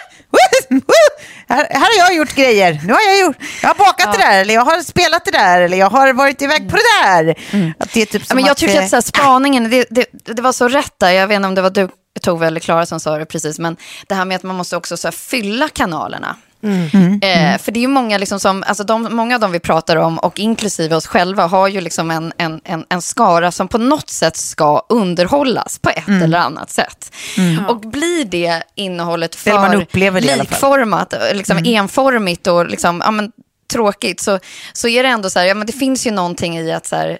[1.49, 2.81] Här, här har jag gjort grejer.
[2.85, 5.61] Nu har jag gjort, jag har bakat det där, eller jag har spelat det där,
[5.61, 7.35] eller jag har varit iväg på det där.
[7.79, 9.87] Att det är typ Ja, som men jag att, tycker att så här, spaningen, det,
[9.90, 11.11] det, det var så rätt där.
[11.11, 11.88] Jag vet inte om det var du,
[12.23, 13.77] Tove eller Klara som sa det precis, men
[14.09, 16.37] det här med att man måste också så här, fylla kanalerna.
[17.23, 19.97] Eh, för det är ju många, liksom som, alltså de, många av dem vi pratar
[19.97, 23.79] om, och inklusive oss själva, har ju liksom en, en, en, en skara som på
[23.79, 27.12] något sätt ska underhållas på ett eller annat sätt.
[27.68, 29.51] Och blir det innehållet för
[30.38, 33.33] likformat, liksom enformigt och liksom, ja, men,
[33.73, 34.38] tråkigt, så,
[34.73, 36.97] så är det ändå så här, ja, men det finns ju någonting i att så
[36.97, 37.18] här,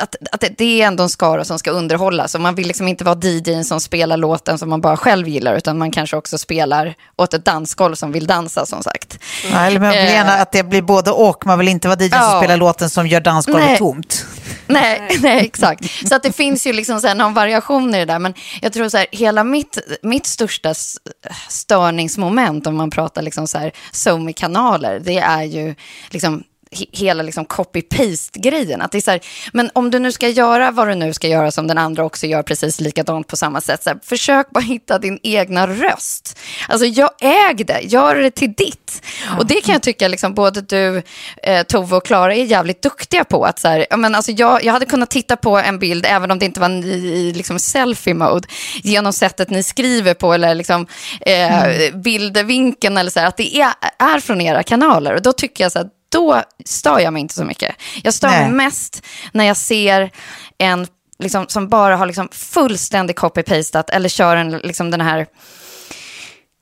[0.00, 2.34] att, att det- är ändå en skara som ska underhållas.
[2.34, 5.54] Och man vill liksom inte vara DJn som spelar låten som man bara själv gillar,
[5.56, 9.18] utan man kanske också spelar åt ett dansgolv som vill dansa, som sagt.
[9.52, 10.12] Ja, eller man vill Eh.
[10.12, 11.46] gärna att det blir både och.
[11.46, 12.38] Man vill inte vara DJ som Ja.
[12.40, 13.78] spelar låten som gör dansgolvet Nej.
[13.78, 14.26] tomt.
[14.66, 16.08] Nej, nej, exakt.
[16.08, 18.18] Så att det finns ju liksom så någon variation i det där.
[18.18, 20.74] Men jag tror så här, hela mitt, mitt största
[21.48, 25.74] störningsmoment, om man pratar liksom så här SoMe-kanaler, det är ju
[26.10, 26.42] liksom
[26.92, 28.82] hela liksom copy-paste-grejen.
[28.82, 29.20] Att det är så här,
[29.52, 32.26] men om du nu ska göra vad du nu ska göra som den andra också
[32.26, 36.38] gör precis likadant på samma sätt, så här, försök bara hitta din egna röst.
[36.68, 39.02] Alltså jag äg det, gör det till ditt.
[39.38, 41.02] Och det kan jag tycka liksom både du,
[41.42, 43.44] eh, Tove och Klara är jävligt duktiga på.
[43.44, 46.38] Att så här, men alltså jag, jag hade kunnat titta på en bild, även om
[46.38, 48.48] det inte var i, i liksom selfie-mode,
[48.82, 50.86] genom sättet ni skriver på eller liksom,
[51.20, 55.14] eh, bildvinkeln eller så här, att det är, är från era kanaler.
[55.14, 57.74] Och då tycker jag så här, då stör jag mig inte så mycket.
[58.02, 60.10] Jag stör mig mest när jag ser
[60.58, 60.86] en
[61.18, 65.26] liksom, som bara har liksom fullständigt copy-pastat eller kör en, liksom den här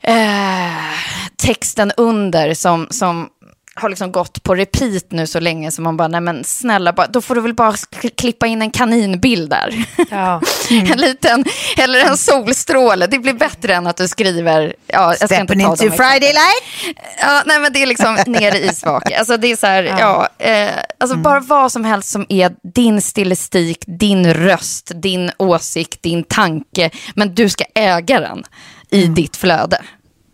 [0.02, 0.94] eh,
[1.36, 3.28] texten under som, som
[3.78, 7.06] har liksom gått på repeat nu så länge som man bara, nej men snälla, bara,
[7.06, 9.84] då får du väl bara kl- klippa in en kaninbild där.
[10.10, 10.40] Ja.
[10.70, 11.44] en liten,
[11.78, 13.06] eller en solstråle.
[13.06, 16.96] Det blir bättre än att du skriver, ja, jag ska inte ta into Friday light.
[17.20, 19.12] Ja, nej men det är liksom nere i isvak.
[19.12, 23.00] Alltså det är så här, ja, eh, alltså bara vad som helst som är din
[23.02, 28.44] stilistik, din röst, din åsikt, din tanke, men du ska äga den
[28.90, 29.82] i ditt flöde.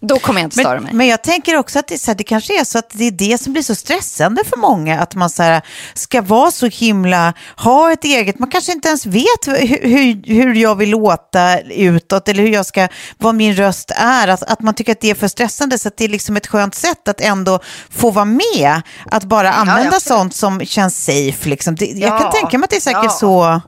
[0.06, 0.92] Då kommer jag inte störa mig.
[0.92, 3.10] Men, jag tänker också att det, så här, det kanske är så att det är
[3.10, 5.00] det som blir så stressande för många.
[5.00, 5.62] Att man så här,
[5.94, 10.54] ska vara så himla, ha ett eget, man kanske inte ens vet hur, hur, hur
[10.54, 12.88] jag vill låta utåt eller hur jag ska,
[13.18, 14.28] vad min röst är.
[14.28, 16.46] Att, att man tycker att det är för stressande så att det är liksom ett
[16.46, 18.82] skönt sätt att ändå få vara med.
[19.10, 20.02] Att bara använda absolut.
[20.02, 21.48] sånt som känns safe.
[21.48, 21.74] Liksom.
[21.74, 23.10] Det, jag Ja, kan tänka mig att det är säkert ja.
[23.10, 23.60] så,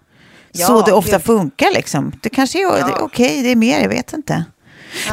[0.53, 1.71] så Ja, det ofta funkar.
[1.71, 2.13] Liksom.
[2.23, 4.45] Det kanske är det är okej, det är mer, jag vet inte.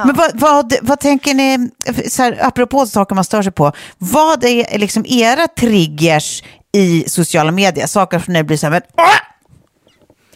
[0.06, 1.69] Men vad, vad, vad tänker ni,
[2.10, 7.52] så här, apropå saker man stör sig på, vad är liksom era triggers i sociala
[7.52, 7.88] medier?
[7.88, 8.82] Saker som ni blir så här, men!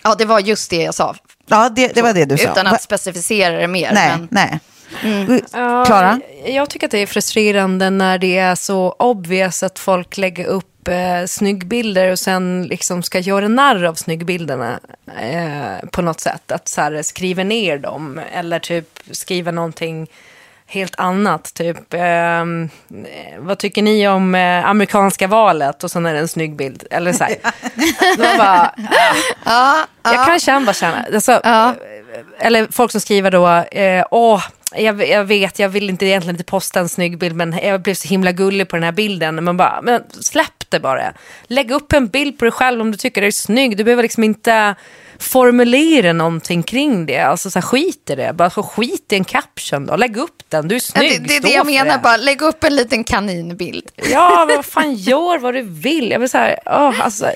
[0.03, 1.15] Ja, det var just det jag sa.
[1.49, 2.51] ja det, det var det du sa.
[2.51, 3.91] Utan Va- att specificera det mer.
[3.93, 4.59] nej, men, nej.
[5.53, 6.21] Ja, Klara?
[6.45, 10.87] Jag tycker att det är frustrerande när det är så obvious att folk lägger upp
[10.87, 14.79] eh, snyggbilder och sen liksom ska göra narr av snyggbilderna
[15.21, 16.51] eh, på något sätt.
[16.51, 20.07] Att så här, skriva ner dem eller typ skriva någonting
[20.67, 21.53] helt annat.
[21.53, 25.83] Typ, ehm, eh, vad tycker ni om eh, amerikanska valet?
[25.83, 26.83] Och så är det en snygg bild.
[26.91, 27.37] Eller så här.
[28.37, 28.73] Bara,
[29.45, 31.41] ja, jag kan känna, känna, alltså,
[32.39, 34.43] eller folk som skriver då, eh, åh,
[34.75, 37.93] jag, jag vet, jag vill inte egentligen inte posta en snygg bild, men jag blev
[37.93, 39.43] så himla gullig på den här bilden.
[39.43, 41.13] Man bara, men släpp det bara.
[41.47, 43.77] Lägg upp en bild på dig själv om du tycker det är snygg.
[43.77, 44.75] Du behöver liksom inte
[45.19, 47.17] formulera någonting kring det.
[47.19, 48.33] Alltså så här, skit i det.
[48.33, 49.95] Bara så skit i en caption då.
[49.95, 51.21] Lägg upp den, du är Ja, snygg.
[51.21, 53.89] det, det är det jag menar, bara lägg upp en liten kaninbild.
[54.11, 56.11] Ja, vad fan, gör vad du vill.
[56.11, 57.31] Jag vill så här, åh, alltså,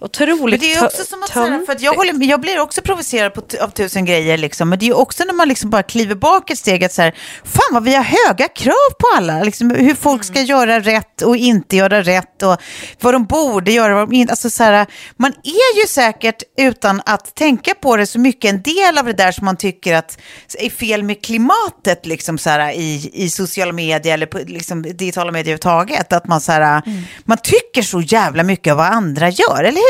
[0.00, 2.82] otroligt Men det är också som att, här, för att jag, håller, jag blir också
[2.82, 6.14] provocerad på, av tusen grejer, liksom, men det är också när man liksom bara kliver
[6.14, 9.70] bak ett steg att så här, fan vad vi har höga krav på alla, liksom,
[9.70, 12.56] hur folk ska göra rätt och inte göra rätt och
[13.00, 14.86] vad de borde göra, vad de inte, alltså så här,
[15.16, 19.12] man är ju säkert utan att tänka på det så mycket en del av det
[19.12, 20.18] där som man tycker att
[20.58, 25.32] är fel med klimatet liksom så här, i, i sociala medier eller på liksom, digitala
[25.32, 26.82] medier överhuvudtaget, att man så här,
[27.24, 29.80] man tycker så jävla mycket av vad andra gör, eller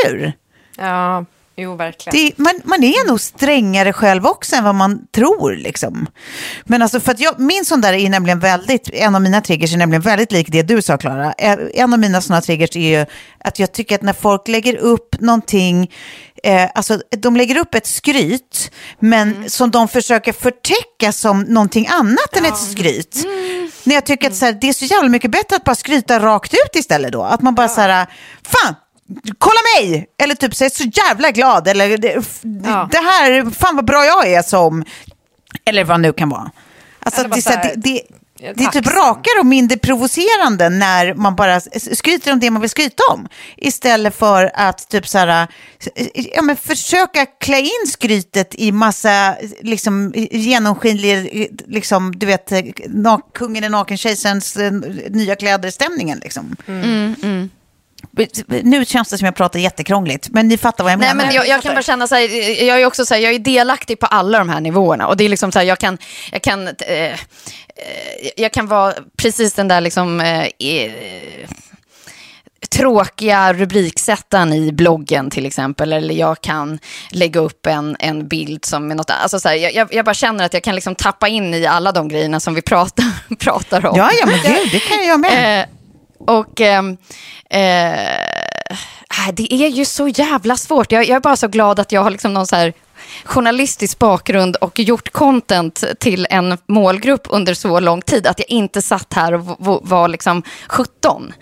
[0.77, 2.25] Ja, jo verkligen.
[2.25, 5.55] Det, man, man är nog strängare själv också än vad man tror.
[5.55, 6.07] Liksom.
[6.65, 9.73] Men alltså, för att jag, min sån där är nämligen väldigt, en av mina triggers
[9.73, 11.31] är nämligen väldigt lik det du sa Klara.
[11.73, 13.05] En av mina sådana triggers är ju
[13.43, 15.91] att jag tycker att när folk lägger upp någonting,
[16.43, 19.49] eh, alltså de lägger upp ett skryt, men Mm.
[19.49, 23.23] som de försöker förtäcka som någonting annat än ett skryt.
[23.25, 23.71] Mm.
[23.83, 26.19] När jag tycker att så här, det är så jävla mycket bättre att bara skryta
[26.19, 27.23] rakt ut istället då.
[27.23, 28.07] Att man bara så här,
[28.43, 28.75] fan,
[29.37, 30.07] kolla mig!
[30.23, 31.67] Eller typ säga så jävla glad.
[31.67, 31.89] Eller
[32.63, 32.89] Ja.
[32.91, 34.85] det här, fan vad bra jag är som,
[35.65, 36.51] eller vad det nu kan vara.
[36.99, 38.01] Alltså, det, är så här, så det, det,
[38.55, 41.59] det är typ rakare och mindre provocerande när man bara
[41.93, 43.27] skryter om det man vill skryta om.
[43.57, 45.47] Istället för att typ så här,
[46.13, 52.61] ja, men försöka klä in skrytet i massa liksom, genomskinlig, liksom, du vet, eh,
[53.33, 54.71] kungen är naken, kejsarens eh,
[55.09, 56.19] nya kläder-stämningen.
[56.23, 56.55] Liksom.
[56.67, 57.49] Mm,
[58.47, 61.25] Nu känns det som jag pratar jättekrångligt, men ni fattar vad jag Nej, menar.
[61.25, 63.39] men jag, jag kan bara känna så här, jag är också så här, jag är
[63.39, 65.07] delaktig på alla de här nivåerna.
[65.07, 65.97] Och det är liksom så här, jag kan,
[66.31, 67.19] jag kan, eh, eh,
[68.37, 70.91] jag kan vara precis den där liksom, eh, eh,
[72.69, 75.93] tråkiga rubriksättaren i bloggen till exempel.
[75.93, 79.73] Eller jag kan lägga upp en, en bild som är något, alltså så här, jag,
[79.73, 82.53] jag- jag bara känner att jag kan liksom tappa in i alla de grejerna som
[82.53, 83.05] vi pratar,
[83.39, 83.97] pratar om.
[83.97, 85.67] Ja, ja, men gud, det kan jag med.
[86.27, 86.97] Eh, och ehm,
[87.49, 87.93] eh,
[89.27, 90.91] äh, det är ju så jävla svårt.
[90.91, 92.73] Jag, jag är bara så glad att jag har liksom någon så här
[93.23, 98.81] journalistisk bakgrund och gjort content till en målgrupp under så lång tid att jag inte
[98.81, 99.43] satt här och
[99.87, 101.33] var liksom 17.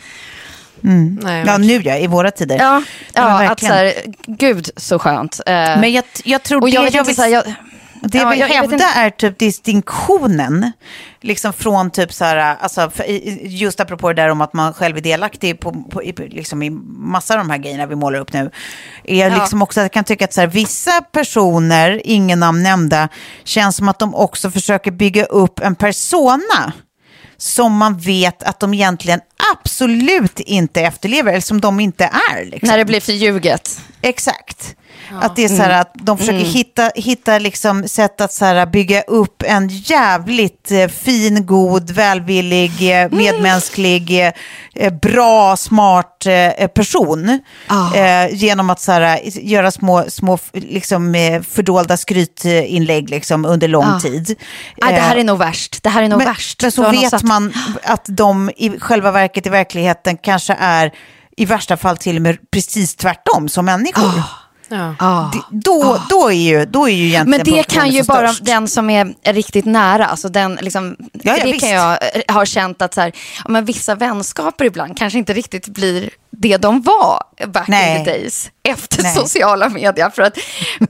[0.81, 2.57] Nej, Ja, nu ja, i våra tider.
[2.57, 3.93] Ja, men ja att så här,
[4.27, 5.39] gud så skönt.
[5.45, 7.43] Eh, Men jag, jag tror och det jag jag vill, så här, jag,
[8.01, 10.71] det ja, jag vill jag- jag vet hävda inte- är typ distinktionen.
[11.21, 12.91] Liksom från typ så här, alltså,
[13.41, 16.69] just apropå det där om att man själv är delaktig på, på, i, liksom i
[16.97, 18.51] massa av de här grejerna vi målar upp nu.
[19.03, 19.35] Är Ja.
[19.37, 23.09] liksom också att jag kan tycka att så här, vissa personer, ingen namn nämnda,
[23.43, 26.73] känns som att de också försöker bygga upp en persona
[27.37, 29.19] som man vet att de egentligen
[29.55, 32.45] absolut inte efterlever, eller som de inte är.
[32.45, 32.67] Liksom.
[32.69, 33.81] när det blir för ljuget.
[34.01, 34.75] Exakt.
[35.21, 35.79] Att det är så här Mm.
[35.81, 40.87] att de försöker hitta, hitta liksom sätt att så här bygga upp en jävligt eh,
[40.87, 43.11] fin, god, välvillig, Mm.
[43.13, 44.31] eh, medmänsklig,
[44.75, 47.39] eh, bra, smart eh, person.
[47.67, 47.95] Ah.
[47.95, 53.67] Eh, genom att så här, göra små, små f- liksom, eh, fördolda skrytinlägg liksom, under
[53.67, 53.99] lång Ah.
[53.99, 54.35] tid.
[54.81, 55.83] Nej, det här är nog värst.
[55.83, 56.61] Det här är nog men, värst.
[56.61, 60.17] men Du så har nog vet satt- man att de i själva verket i verkligheten
[60.17, 60.91] kanske är
[61.37, 64.11] i värsta fall till och med precis tvärtom som människor.
[64.69, 64.95] Ja.
[64.99, 65.31] Ah.
[65.31, 68.45] Det- Då, då, är ju, då är ju egentligen Men det kan ju bara störst.
[68.45, 71.59] den som är riktigt nära, alltså den liksom, Ja, ja, det visst.
[71.65, 71.91] kan jag
[72.27, 73.11] eh, ha känt att så här,
[73.47, 77.99] men vissa vänskaper ibland kanske inte riktigt blir det de var back Nej.
[77.99, 79.15] in the days efter Nej.
[79.15, 80.37] sociala medier för att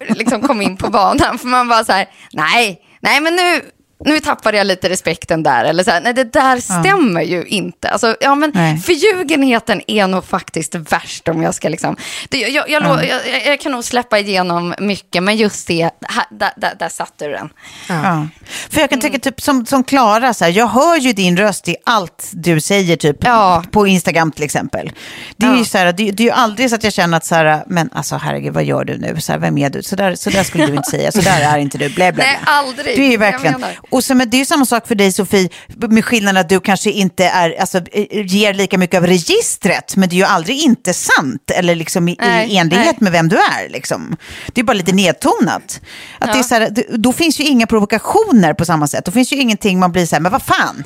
[0.10, 1.38] liksom komma in på banan.
[1.38, 3.62] För man bara så här, nej, nej men nu,
[4.06, 5.66] nu tappade jag lite respekten där.
[5.66, 7.90] Eller så här, nej det där stämmer ju inte.
[7.90, 8.78] Alltså, ja, men Nej.
[8.78, 11.98] förljugenheten är nog faktiskt värst om jag ska liksom...
[12.30, 15.90] Det, jag, jag, jag, lo- jag, jag, kan nog släppa igenom mycket, men just det,
[16.08, 17.50] här, där, där, där satte du den.
[17.90, 18.28] Ja.
[18.70, 19.12] För jag kan Mm.
[19.12, 22.62] tycka typ som, som Klara, så här, jag hör ju din röst i allt du
[22.62, 23.64] säger typ Ja.
[23.72, 24.92] på Instagram till exempel.
[25.38, 25.58] Det är Ja.
[25.58, 27.64] ju så här, det, det är ju aldrig så att jag känner att så här,
[27.68, 29.22] men alltså herregud vad gör du nu?
[29.22, 29.84] Så här, vem är du?
[29.84, 32.12] Så där, så där skulle du inte säga, så där är inte du, blä, blä,
[32.12, 32.24] blä.
[32.24, 32.86] Nej, aldrig.
[32.98, 33.64] Det är ju verkligen.
[33.90, 35.50] Och så, men det är ju samma sak för dig Sofie,
[35.90, 40.10] med skillnaden att du kanske inte är, alltså, eh, ger lika mycket av registret, men
[40.10, 42.98] det är ju aldrig inte sant eller liksom i, Nej, i enlighet nej.
[43.00, 43.70] med vem du är.
[43.70, 44.16] Liksom.
[44.54, 45.82] Det är bara lite nedtonat.
[46.20, 49.06] Att det är så här, då finns ju inga provokationer på samma sätt.
[49.06, 50.84] Då finns ju ingenting man blir så här, men vad fan.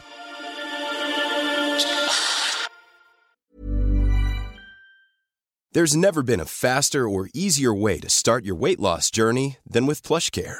[5.75, 9.87] There's never been a faster or easier way to start your weight loss journey than
[9.87, 10.59] with PlushCare.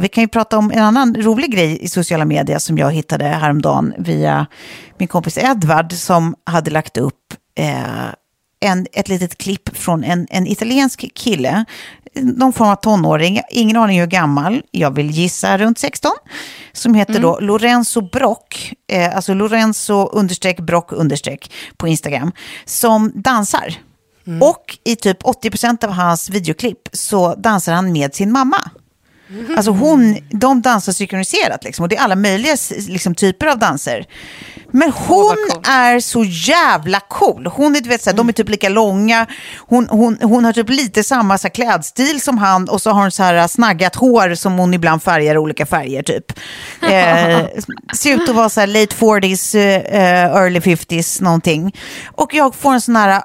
[0.00, 3.24] Vi kan ju prata om en annan rolig grej i sociala medier som jag hittade
[3.24, 4.46] häromdagen via
[4.98, 8.08] min kompis Edvard som hade lagt upp eh,
[8.60, 11.64] en, ett litet klipp från en, en italiensk kille,
[12.14, 16.12] någon form av tonåring, ingen aning hur gammal, jag vill gissa runt 16,
[16.72, 22.32] som heter då Lorenzo Brock, eh, alltså Lorenzo understreck Brock understreck på Instagram,
[22.64, 23.74] som dansar.
[24.40, 28.70] Och i typ 80% av hans videoklipp så dansar han med sin mamma.
[29.56, 32.56] Alltså hon, de dansar synkroniserat liksom, och det är alla möjliga
[32.88, 34.06] liksom, typer av danser.
[34.70, 37.46] Men hon är så jävla cool.
[37.46, 39.26] Hon är, du vet, såhär, De är typ lika långa,
[39.58, 43.10] hon, hon, hon har typ lite samma såhär, klädstil som han och så har hon
[43.10, 46.32] så här snaggat hår som hon ibland färgar olika färger typ.
[46.94, 47.46] Eh,
[47.94, 51.76] ser ut att vara så late 40s, eh, early 50s någonting.
[52.06, 53.22] Och jag får en sån här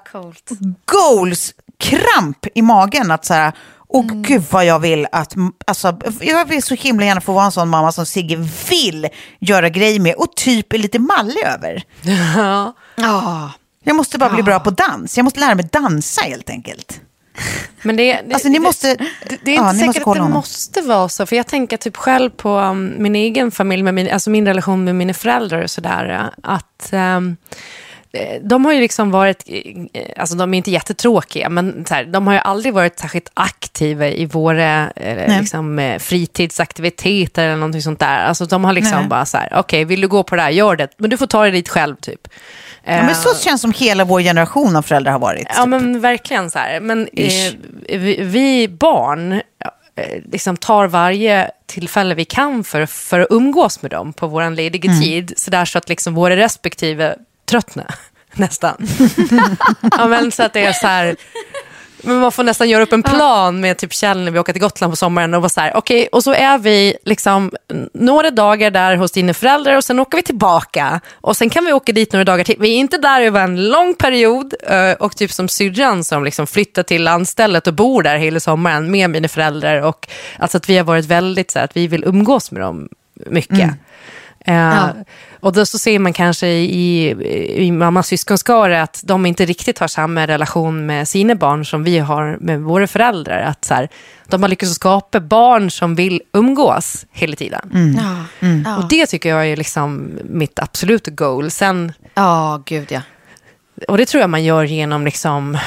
[0.85, 3.51] goals-kramp i magen att så
[3.89, 5.33] och gud vad jag vill att,
[5.67, 9.07] alltså, jag vill så himla gärna få vara en sån mamma som Sigge vill
[9.39, 11.83] göra grejer med och typ är lite mallig över.
[12.35, 12.73] Ja.
[12.95, 13.51] Ja.
[13.83, 17.01] Jag måste bara bli bra på dans, jag måste lära mig dansa helt enkelt.
[17.81, 20.19] Men det, det, Alltså ni måste, det, det är ja, inte måste säkert att det
[20.19, 20.31] honom.
[20.31, 21.25] måste vara så.
[21.25, 24.83] För jag tänker typ själv på um, min egen familj, med min, alltså min relation
[24.83, 26.29] med mina föräldrar och sådär.
[26.43, 27.37] Att um,
[28.41, 29.43] de har ju liksom varit,
[29.93, 34.07] eh, alltså de är inte jättetråkiga, men här, de har ju aldrig varit särskilt aktiva
[34.07, 38.19] i våra eh, liksom, eh, fritidsaktiviteter eller någonting sånt där.
[38.25, 39.07] Alltså de har liksom Nej.
[39.07, 41.27] bara så här, okej, vill du gå på det här, gör det, men du får
[41.27, 42.27] ta dig dit själv typ.
[42.83, 45.47] Ja, men Eh, så känns som hela vår generation av föräldrar har varit.
[45.49, 45.67] Ja, typ.
[45.69, 46.79] men verkligen så här.
[46.79, 47.53] Men eh,
[47.87, 49.41] vi, vi barn eh,
[50.31, 54.89] liksom tar varje tillfälle vi kan för, för att umgås med dem på vår lediga
[54.91, 55.01] Mm.
[55.03, 55.33] tid.
[55.37, 57.15] Så där så att liksom våra respektive
[57.49, 57.95] tröttnar
[58.33, 58.87] nästan.
[59.97, 61.15] ja, men så att det är så här...
[62.03, 64.61] Men man får nästan göra upp en plan med typ Kjell när vi åker till
[64.61, 67.51] Gotland på sommaren och vara så här, okej, och så är vi liksom
[67.93, 71.73] några dagar där hos dina föräldrar och sen åker vi tillbaka och sen kan vi
[71.73, 72.55] åka dit några dagar till.
[72.59, 76.47] Vi är inte där över en lång period eh, och typ som syrran som liksom
[76.47, 80.07] flyttar till landstället och bor där hela sommaren med mina föräldrar och
[80.39, 82.89] alltså att vi har varit väldigt så här, att vi vill umgås med dem
[83.25, 83.69] mycket.
[84.45, 84.87] Eh,
[85.39, 87.09] Och då så ser man kanske i,
[87.65, 91.99] i mammas syskonskara att de inte riktigt har samma relation med sina barn som vi
[91.99, 93.39] har med våra föräldrar.
[93.41, 93.89] Att så här,
[94.27, 97.95] de har lyckats skapa barn som vill umgås hela tiden.
[98.65, 98.77] Ja.
[98.77, 101.51] Och det tycker jag är liksom mitt absoluta goal.
[101.51, 103.01] Sen, Ja, gud ja.
[103.87, 105.57] och det tror jag man gör genom liksom,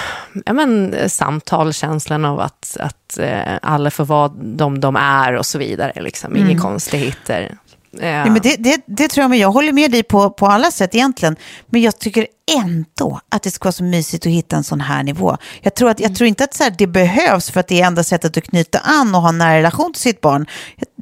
[0.46, 5.46] ja men, samtal, känslan av att, att eh, alla får vara de de är och
[5.46, 6.02] så vidare.
[6.02, 6.36] Liksom.
[6.36, 7.56] Inga konstigheter.
[8.00, 10.70] Ja, men det, det, det tror jag, men jag håller med dig på, på alla
[10.70, 11.36] sätt egentligen.
[11.66, 15.02] Men jag tycker ändå att det ska vara så mysigt att hitta en sån här
[15.02, 15.36] nivå.
[15.60, 17.86] Jag tror, att, jag tror inte att så här, det behövs för att det är
[17.86, 20.46] enda sättet att knyta an och ha en nära relation till sitt barn.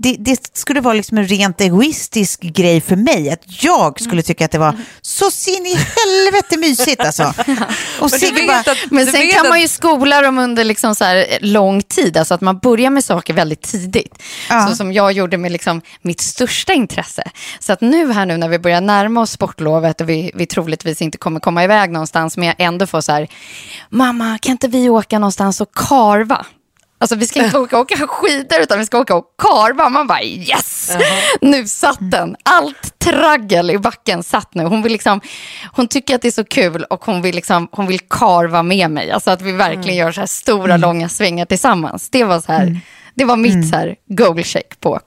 [0.03, 3.30] Det, det skulle vara liksom en rent egoistisk grej för mig.
[3.30, 7.22] Att jag skulle tycka att det var så sin i helvete mysigt alltså.
[8.01, 11.05] Och vet bara, att- Men sen kan att- man ju skola dem under liksom så
[11.05, 14.18] här lång tid, alltså att man börjar med saker väldigt tidigt.
[14.48, 14.66] Ja.
[14.68, 17.22] Så som jag gjorde med liksom mitt största intresse.
[17.59, 21.03] Så att nu här nu när vi börjar närma oss sportlovet och vi, vi troligtvis
[21.03, 23.28] inte kommer komma iväg någonstans, men jag ändå får så här,
[23.90, 26.46] mamma kan inte vi åka någonstans och karva?
[27.01, 29.88] Alltså vi ska inte åka, åka skidor utan vi ska åka och karva.
[29.88, 30.96] Man bara yes!
[31.40, 32.36] Nu satt den.
[32.42, 34.64] Allt traggel i backen satt nu.
[34.64, 35.20] Hon, vill liksom,
[35.72, 38.90] hon tycker att det är så kul och hon vill, liksom, hon vill karva med
[38.90, 39.11] mig.
[39.11, 42.11] Alltså att vi verkligen gör så här stora långa svängar tillsammans.
[42.11, 42.80] Det var, så här,
[43.14, 45.01] det var mitt så här goal check på.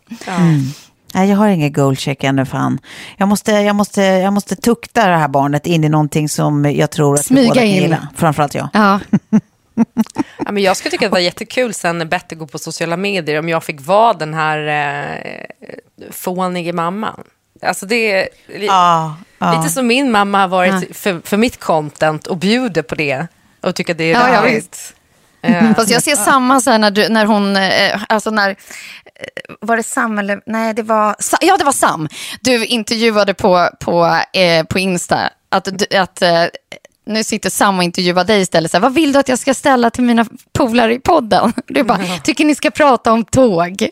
[1.15, 2.79] Nej, jag har ingen goalcheck ännu fan.
[3.17, 6.91] Jag måste, jag, måste, jag måste tukta det här barnet in i någonting som jag
[6.91, 7.81] tror att vi Smyga båda kan in.
[7.81, 8.07] gilla.
[8.15, 8.69] Framförallt jag.
[8.73, 8.99] Ja.
[10.45, 12.97] Ja, men jag skulle tycka att det var jättekul sen när Betty går på sociala
[12.97, 15.75] medier om jag fick vara den här eh,
[16.11, 17.23] fånige mamman.
[17.61, 19.57] Alltså det är li- Ja, ja.
[19.57, 23.27] lite som min mamma har varit för, för mitt content och bjuder på det
[23.61, 24.93] och tycker att det är Ja, ja, roligt.
[25.41, 28.55] Eh, Fast jag ser samma så här när, du, när hon, eh, alltså när, eh,
[29.61, 32.09] var det Sam eller, nej det var, ja det var Sam.
[32.41, 36.21] Du intervjuade på, på, eh, på Insta att, att
[37.05, 38.71] nu sitter Sam och intervjuar dig istället.
[38.71, 41.53] Så här, vad vill du att jag ska ställa till mina polare i podden?
[41.67, 43.77] Du bara, tycker ni ska prata om tåg?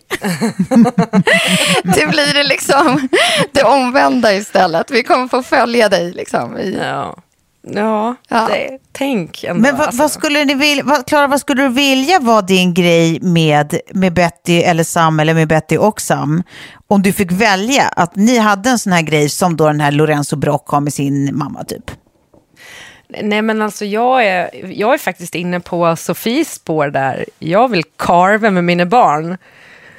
[1.83, 3.07] det blir det liksom
[3.51, 4.91] det omvända istället.
[4.91, 6.57] Vi kommer få följa dig liksom.
[6.57, 7.15] I, ja,
[7.67, 8.47] ja, Ja.
[8.47, 9.61] Det, tänk ändå.
[9.61, 10.01] Men vad, alltså.
[10.01, 14.61] vad skulle ni vilja, vad, vad skulle du vilja vara din grej med, med Betty
[14.61, 16.43] eller Sam eller med Betty och Sam?
[16.87, 19.91] Om du fick välja att ni hade en sån här grej som då den här
[19.91, 21.91] Lorenzo Brock har med sin mamma typ.
[23.21, 27.25] Nej men alltså jag är, jag är faktiskt inne på Sofies spår där.
[27.39, 29.37] Jag vill carva med mina barn.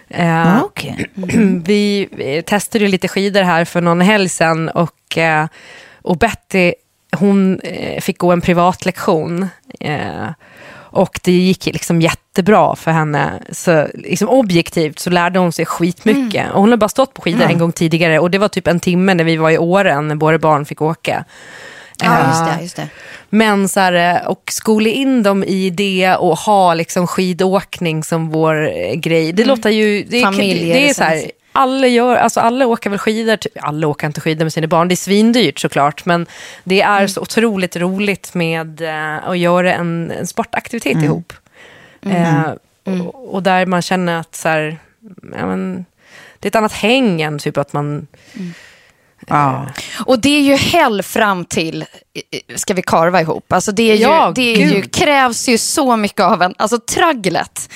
[0.09, 1.07] Eh, Okej.
[1.65, 5.47] vi, vi testade lite skidor här för någon helg sedan och, eh,
[6.03, 6.75] och Betty
[7.17, 9.49] hon eh, fick gå en privatlektion.
[9.81, 10.31] Eh,
[10.75, 13.43] och det gick liksom jättebra för henne.
[13.53, 16.51] Så liksom objektivt så lärde hon sig skitmycket.
[16.53, 18.81] Och hon har bara stått på skidor en gång tidigare och det var typ en
[18.81, 21.25] timme när vi var i Åren när våra barn fick åka.
[22.05, 22.63] Ja, just det.
[22.63, 22.89] Just det.
[23.29, 28.31] Men så här, eh, och skola in dem i det och ha liksom skidåkning som
[28.31, 29.33] vår eh, grej.
[29.33, 30.05] Det låter ju...
[30.09, 33.87] Det, Familjer, det är så här, alla, gör, alltså alla åker väl skidor, typ, alla
[33.87, 36.27] åker inte skidor med sina barn, det är svindyrt såklart, men
[36.65, 41.33] det är så otroligt roligt med eh, att göra en, en sportaktivitet ihop.
[42.07, 42.51] Eh,
[42.85, 44.79] och, och där man känner att så här,
[45.39, 45.85] ja, men,
[46.39, 48.07] det är ett annat häng än typ att man...
[49.29, 49.69] Ja.
[50.07, 53.53] Och det är ju hell fram till, eh, ska vi karva ihop?
[53.53, 56.79] Alltså det är ju, Ja, det är ju, krävs ju så mycket av en, alltså
[56.79, 57.71] tragglet,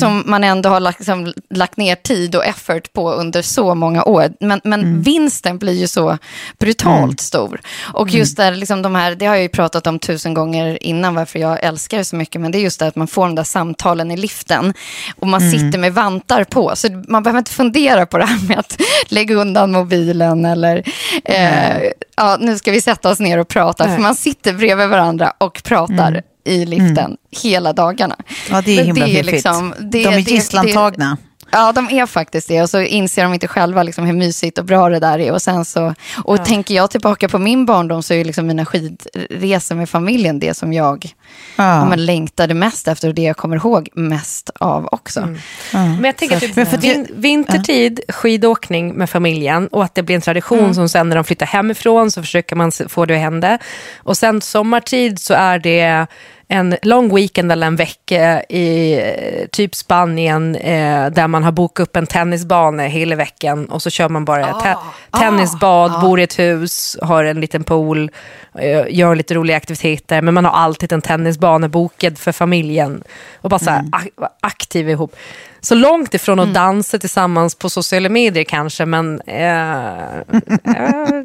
[0.00, 4.04] som man ändå har lagt, liksom, lagt ner tid och effort på under så många
[4.04, 4.32] år.
[4.40, 6.18] Men, men vinsten blir ju så
[6.58, 7.60] brutalt stor.
[7.92, 11.14] Och just där, liksom de här, det har jag ju pratat om tusen gånger innan,
[11.14, 13.34] varför jag älskar det så mycket, men det är just det att man får de
[13.34, 14.74] där samtalen i liften
[15.16, 16.72] och man sitter med vantar på.
[16.74, 20.81] Så man behöver inte fundera på det här med att lägga undan mobilen eller
[21.24, 21.82] eh,
[22.16, 23.84] ja, nu ska vi sätta oss ner och prata.
[23.84, 28.16] För man sitter bredvid varandra och pratar i liften hela dagarna.
[28.50, 31.16] ja, det är Men himla det är liksom- det- De är det- gisslantagna.
[31.52, 32.62] Ja, de är faktiskt det.
[32.62, 35.32] Och så inser de inte själva liksom hur mysigt och bra det där är.
[35.32, 35.94] Och, sen så,
[36.24, 40.54] och tänker jag tillbaka på min barndom så är liksom mina skidresor med familjen det
[40.54, 41.12] som jag
[41.56, 41.64] Ja.
[41.64, 41.84] ja.
[41.84, 45.20] men längtade mest efter och det jag kommer ihåg mest av också.
[45.20, 45.38] Mm.
[45.72, 49.94] Men jag tänker typ Men för att jag- vin, vintertid, skidåkning med familjen och att
[49.94, 53.14] det blir en tradition som sen när de flyttar hemifrån så försöker man få det
[53.14, 53.58] att hända.
[53.98, 56.06] Och sen sommartid så är det
[56.52, 61.82] en lång weekend eller en vecka i eh, typ Spanien eh, där man har bokat
[61.88, 64.76] upp en tennisbana hela veckan och så kör man bara te-
[65.18, 68.10] tennisbad, bor i ett hus, har en liten pool,
[68.58, 73.02] eh, gör lite roliga aktiviteter men man har alltid en tennisbana bokad för familjen
[73.40, 73.84] och bara så här
[74.16, 75.16] vara aktiv ihop.
[75.60, 81.22] Så långt ifrån att dansa tillsammans på sociala medier kanske men eh, eh,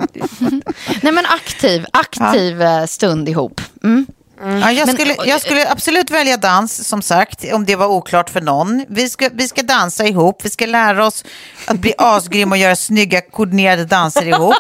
[1.01, 3.61] Nej men aktiv, aktiv eh, stund ihop.
[3.83, 4.05] Mm.
[4.39, 8.41] Ja, jag, skulle, jag skulle absolut välja dans, som sagt, om det var oklart för
[8.41, 8.85] någon.
[8.89, 11.25] Vi ska, vi ska dansa ihop, vi ska lära oss
[11.65, 14.55] att bli asgrym och göra snygga koordinerade danser ihop.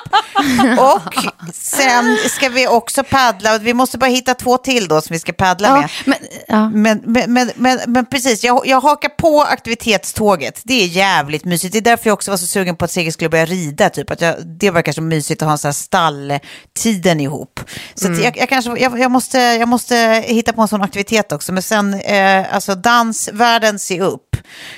[0.79, 1.13] Och
[1.53, 5.33] sen ska vi också paddla, vi måste bara hitta två till då som vi ska
[5.33, 5.89] paddla Ja, med.
[6.05, 6.17] men,
[6.47, 6.69] ja.
[6.69, 10.61] Men, men, men, men, men precis, jag, jag hakar på aktivitetståget.
[10.63, 11.73] Det är jävligt mysigt.
[11.73, 13.89] Det är därför jag också var så sugen på att Sigge skulle börja rida.
[13.89, 14.11] Typ.
[14.11, 17.59] Att jag, det verkar så mysigt att ha en sån här stalltiden ihop.
[17.95, 21.31] Så att jag, jag, kanske, jag, jag, måste, jag måste hitta på en sån aktivitet
[21.31, 21.53] också.
[21.53, 24.35] Men sen, eh, alltså dans, världen se upp.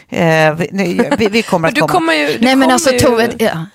[0.10, 1.94] Eh, vi, vi, kommer men att du komma.
[1.94, 2.28] kommer ju...
[2.28, 3.66] Du Nej men alltså ju, Tove, ja.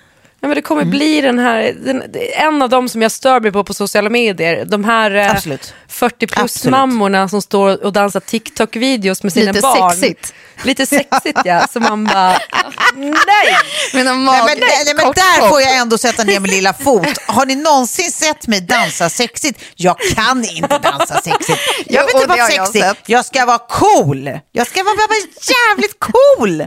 [0.45, 2.03] Ja, men det kommer bli den här, den,
[2.36, 4.64] en av dem som jag stör mig på på sociala medier.
[4.64, 5.74] De här eh, Absolut.
[5.88, 6.70] 40 plus Absolut.
[6.70, 9.90] mammorna som står och dansar TikTok-videos med sina Lite barn.
[9.97, 10.34] sexigt.
[10.64, 12.38] Lite sexigt ja, så man bara,
[12.95, 13.57] nej.
[13.95, 16.51] Med en Nej, mag- men, nej, men kort där får jag ändå sätta ner min
[16.51, 17.18] lilla fot.
[17.26, 19.61] Har ni någonsin sett mig dansa sexigt?
[19.74, 21.61] Jag kan inte dansa sexigt.
[21.86, 22.84] Jag vet inte sexigt.
[22.84, 22.99] sett.
[23.07, 24.30] Jag ska vara cool.
[24.53, 25.18] Jag ska vara, vara
[25.68, 26.66] jävligt cool.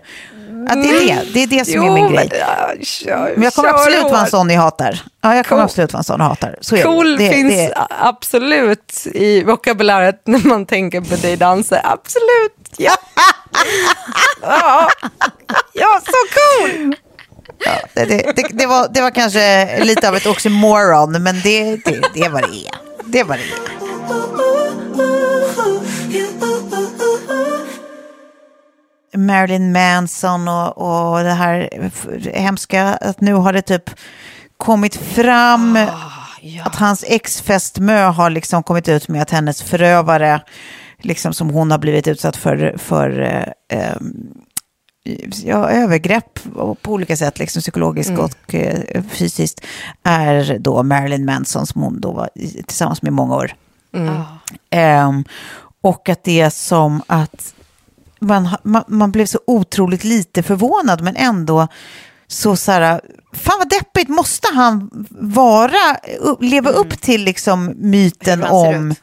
[0.69, 1.33] Ja, det, är det.
[1.33, 2.29] det är det som är min grej.
[2.31, 5.01] Men, ja, kör, Men jag kommer absolut vara en sån ni hatar.
[5.21, 5.65] Ja, jag kommer Cool.
[5.65, 6.55] absolut vara en sån ni hatar.
[6.61, 6.77] Så.
[6.77, 11.81] Cool det, finns det, absolut i vokabuläret när man tänker på dig dansa.
[11.83, 12.91] Absolut, ja.
[14.41, 14.89] ja.
[15.73, 16.95] Ja, så cool.
[17.65, 21.75] ja, det, det, det, det, var, det var kanske lite av ett oxymoron, men det,
[21.85, 22.75] det, det var det är.
[23.05, 23.77] Det var det är.
[29.15, 31.69] Marilyn Manson och, och det här
[32.33, 33.89] hemska att nu har det typ
[34.57, 35.77] kommit fram
[36.65, 40.41] att hans ex-fästmö har liksom kommit ut med att hennes förövare,
[41.01, 43.95] liksom som hon har blivit utsatt för, för eh, eh,
[45.45, 46.39] ja, övergrepp
[46.81, 49.61] på olika sätt, liksom psykologiskt och eh, fysiskt,
[50.03, 53.51] är då Marilyn Manson som hon då var i- tillsammans med i många år.
[54.69, 55.23] Ehm,
[55.81, 57.53] och att det är som att
[58.19, 61.67] man, man, man blev så otroligt lite förvånad, men ändå
[62.27, 63.01] så så här,
[63.33, 64.89] fan vad deppigt, måste han
[65.19, 65.97] vara,
[66.39, 69.01] leva upp till liksom myten om, ut.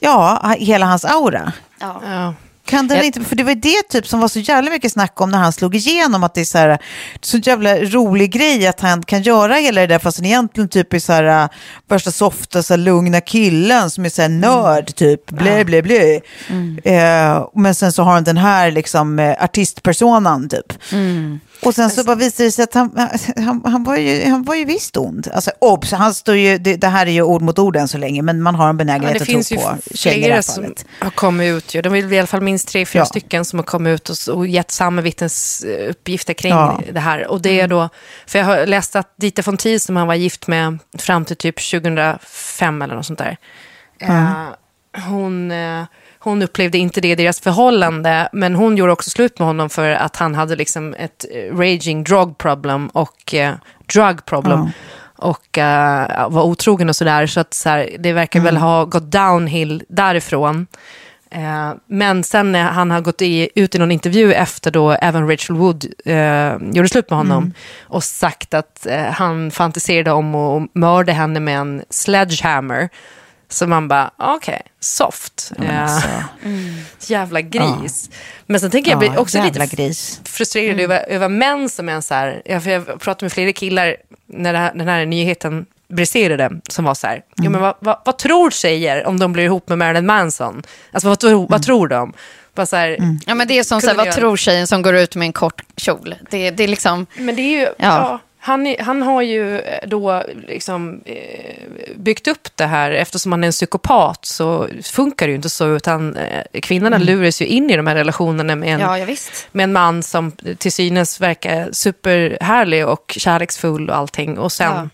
[0.00, 1.52] ja, hela hans aura?
[1.80, 2.34] Ja.
[2.68, 5.30] Kan den inte, för det var det typ som var så jävla mycket snack om
[5.30, 6.78] när han slog igenom, att det är så här,
[7.20, 10.92] så jävla rolig grej att han kan göra hela det där, fast han egentligen typ
[10.92, 11.48] är så här, äh,
[11.88, 16.20] värsta softa, så här, lugna killen som är så här nörd, typ, blä, blä, blä.
[16.84, 20.72] Eh, men sen så har han den här liksom eh, artistpersonan, typ.
[21.62, 24.54] Och sen så bara visade det sig att han, han, han, var, ju, han var
[24.54, 25.28] ju visst ond.
[25.34, 27.98] Alltså, obs, han står ju, det, det här är ju ord mot ord än så
[27.98, 30.22] länge, men man har en Ja, benägenhet det att finns tro ju på tjejer det
[30.22, 30.84] flera här som fallet.
[31.00, 31.74] har kommit ut.
[31.74, 31.82] Ju.
[31.82, 33.04] Det var i alla fall minst tre, fyra Ja.
[33.06, 36.72] stycken som har kommit ut och, och gett samma vittnesuppgifter kring Ja.
[36.72, 36.94] Mm.
[36.94, 37.26] det här.
[37.26, 37.88] Och det är då,
[38.26, 41.36] för jag har läst att Dita von Teese som han var gift med fram till
[41.36, 43.36] typ 2005 eller något sånt där.
[44.00, 44.30] Eh,
[45.08, 45.84] hon, eh,
[46.18, 49.90] hon upplevde inte det i deras förhållande, men hon gjorde också slut med honom för
[49.90, 53.54] att han hade liksom ett eh, raging drug problem och eh,
[53.94, 54.70] drug problem.
[55.20, 57.26] Och eh, var otrogen och sådär.
[57.26, 60.66] Så att så här, det verkar väl ha gått downhill därifrån.
[61.30, 65.28] Eh, men sen när han har gått i, ut i någon intervju efter då även
[65.30, 70.74] Rachel Wood eh, gjorde slut med honom och sagt att eh, han fantiserade om att
[70.74, 72.88] mörda henne med en sledgehammer.
[73.50, 75.52] Så man bara, okej, soft.
[75.62, 75.98] Eh,
[77.06, 78.10] Jävla gris.
[78.46, 80.20] Men sen tänker jag, jag blir också jävla lite gris.
[80.24, 83.96] frustrerad över, över män som är så här, ja, för jag pratade med flera killar
[84.26, 87.96] när det här, den här nyheten briserade, som var så här, jo, men vad, vad,
[88.04, 90.62] vad tror tjejer om de blir ihop med Marilyn Manson?
[90.92, 92.12] Alltså vad, tror- vad tror de?
[92.54, 94.94] Bara så här, Ja, men det är som så här, vad tror tjejen som går
[94.96, 96.14] ut med en kort kjol?
[96.30, 97.06] Det, det är liksom...
[97.16, 98.18] Men det är ju, ja.
[98.38, 101.16] han, är, han har ju eh, då liksom eh,
[101.96, 105.68] byggt upp det här, eftersom han är en psykopat så funkar det ju inte så,
[105.76, 109.48] utan eh, kvinnorna luras ju in i de här relationerna med en, Ja, ja, visst.
[109.52, 114.38] med en man som till synes verkar superhärlig och kärleksfull och allting.
[114.38, 114.90] Och sen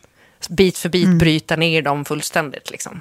[0.49, 2.70] bit för bit bryta ner dem fullständigt.
[2.70, 3.01] Liksom.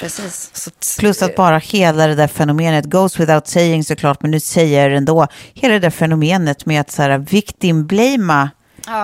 [0.00, 0.68] Precis.
[0.98, 4.90] Plus att bara hela det där fenomenet, goes without saying såklart, men nu säger jag
[4.90, 8.50] det ändå, hela det där fenomenet med att så här, victim-blamea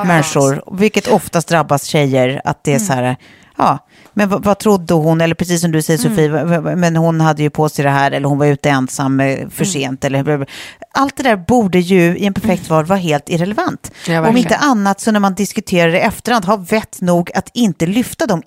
[0.06, 3.16] människor, vilket oftast drabbas tjejer, att det är så här,
[3.57, 6.96] ja, men vad, vad trodde hon, eller precis som du säger Sofie, v- v- men
[6.96, 10.05] hon hade ju på sig det här, eller hon var ute ensam eh, för sent,
[10.05, 10.46] eller
[10.94, 13.90] allt det där borde ju i en perfekt värld vara helt irrelevant.
[14.07, 17.50] Ja, Om inte annat så när man diskuterar det i efterhand, ha vett nog att
[17.55, 18.42] inte lyfta de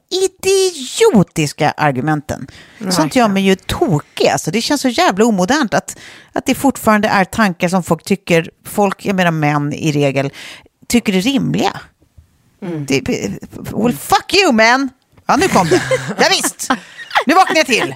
[0.71, 2.47] idiotiska argumenten.
[2.91, 4.27] Sånt gör mig ju tokig.
[4.27, 5.97] Alltså, det känns så jävla omodernt att,
[6.33, 10.29] att det fortfarande är tankar som folk tycker, folk, jag menar män i regel,
[10.87, 11.71] tycker är rimliga.
[12.87, 13.01] Det,
[13.73, 14.89] well, fuck you man!
[15.27, 15.81] Ja, nu kom det.
[16.19, 16.69] Ja, visst.
[17.25, 17.95] Nu vaknar jag till.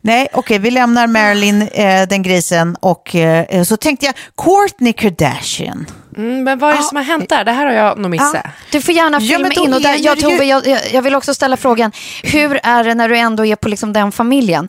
[0.00, 5.86] Nej, okej, vi lämnar Marilyn, eh, den grisen, och eh, så tänkte jag Kourtney Kardashian.
[6.16, 7.44] mm, men vad är det som har hänt där?
[7.44, 8.46] Det här har jag nog missat.
[8.70, 9.74] Du får gärna Ja, filma då in.
[9.74, 11.92] Och där, är jag, det Tove, jag, jag, jag vill också ställa frågan,
[12.22, 14.68] hur är det när du ändå är på liksom den familjen?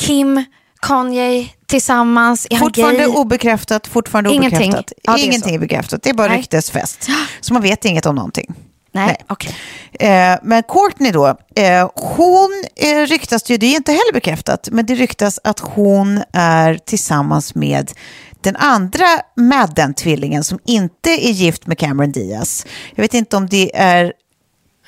[0.00, 0.44] Kim,
[0.86, 3.06] Kanye tillsammans, är han Fortfarande gay?
[3.08, 4.60] obekräftat, fortfarande Ingenting.
[4.60, 4.92] obekräftat.
[5.02, 5.54] Ja, det är Ingenting så.
[5.54, 6.38] är bekräftat, det är bara Nej.
[6.38, 7.08] ryktesfest.
[7.40, 8.54] Så man vet inget om någonting.
[8.92, 9.16] Nej, Nej.
[9.28, 9.56] okej.
[9.92, 11.26] Eh, men Courtney då,
[11.56, 16.22] eh, hon eh, ryktas ju, det är inte heller bekräftat, men det ryktas att hon
[16.32, 17.92] är tillsammans med
[18.40, 19.06] den andra
[19.36, 22.66] Madden-tvillingen som inte är gift med Cameron Diaz.
[22.94, 24.12] Jag vet inte om det är...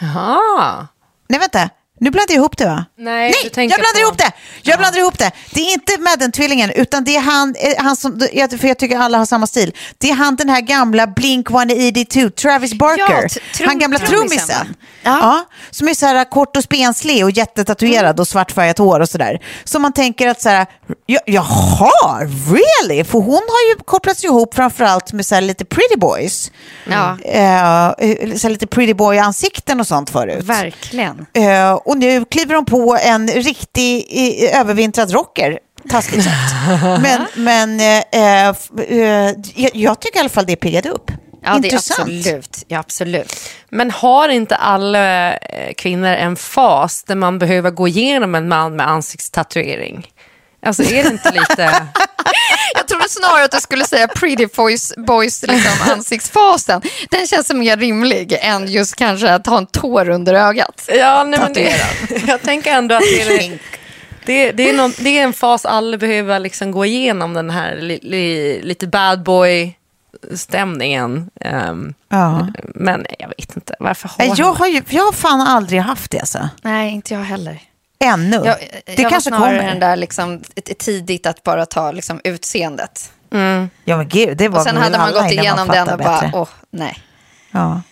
[0.01, 0.86] Jaha.
[1.28, 1.70] Nej, vänta.
[2.01, 2.84] Nu blandar jag ihop det va?
[2.99, 4.32] Nej, Nej jag blandar på- ihop det!
[4.62, 5.30] Jag blandar ihop det.
[5.51, 8.20] Det är inte Madden-tvillingen, utan det är han, eh, han som,
[8.61, 9.72] för jag tycker alla har samma stil.
[9.99, 13.28] Det är han den här gamla Blink-182, Travis Barker.
[13.61, 14.74] Ja, han gamla trummisen?
[15.03, 15.18] Ja.
[15.20, 15.44] Ja.
[15.70, 19.42] som är så här kort och spenslig och jättetatuerad och svartfärgat hår och sådär.
[19.64, 20.66] Så man tänker att så här,
[21.07, 23.05] ja, jaha, really?
[23.05, 26.51] För hon har ju kopplats ihop framförallt med så här lite pretty boys.
[26.84, 27.18] Ja,
[27.99, 30.44] eh, så lite pretty boy-ansikten och sånt förut.
[30.44, 31.26] verkligen.
[31.32, 35.59] Eh, och nu kliver de på en riktig eh, övervintrad rocker.
[35.89, 36.55] Taskigt sagt.
[37.03, 38.49] Men, men eh, eh,
[38.89, 41.11] eh, jag, jag tycker i alla fall det piggade upp.
[41.43, 42.01] Ja, det är Intressant.
[42.01, 42.64] absolut.
[42.68, 43.51] Ja, absolut.
[43.68, 48.76] Men har inte alla eh, kvinnor en fas där man behöver gå igenom en man
[48.76, 50.07] med ansiktstatuering?
[50.66, 51.87] Alltså är det inte lite...
[52.74, 56.83] Jag trodde snarare att du skulle säga pretty boys, boys liksom, ansiktsfasen.
[57.11, 60.89] Den känns mer rimlig än just kanske att ha en tår under ögat.
[60.89, 61.77] ja, nej, men det,
[62.27, 63.59] jag tänker ändå att det är,
[64.27, 67.77] det, det, är någon, det är en fas alla behöver liksom gå igenom, den här
[67.77, 69.77] li, li, lite bad boy
[70.35, 71.31] stämningen.
[71.41, 72.49] Ehm, Ja.
[72.74, 76.20] Men jag vet inte, varför har Jag har, ju, jag har fan aldrig haft det
[76.20, 76.49] alltså.
[76.62, 77.59] Nej, inte jag heller.
[77.99, 78.36] Ännu.
[78.36, 79.70] Jag, det jag kanske var snarare kommer.
[79.70, 80.42] den där liksom,
[80.78, 83.12] tidigt att bara ta liksom, utseendet.
[83.84, 86.49] Ja men gud, det var Och sen hade man gått igenom den och bara, åh,
[86.70, 86.99] nej.
[87.51, 87.82] Ja.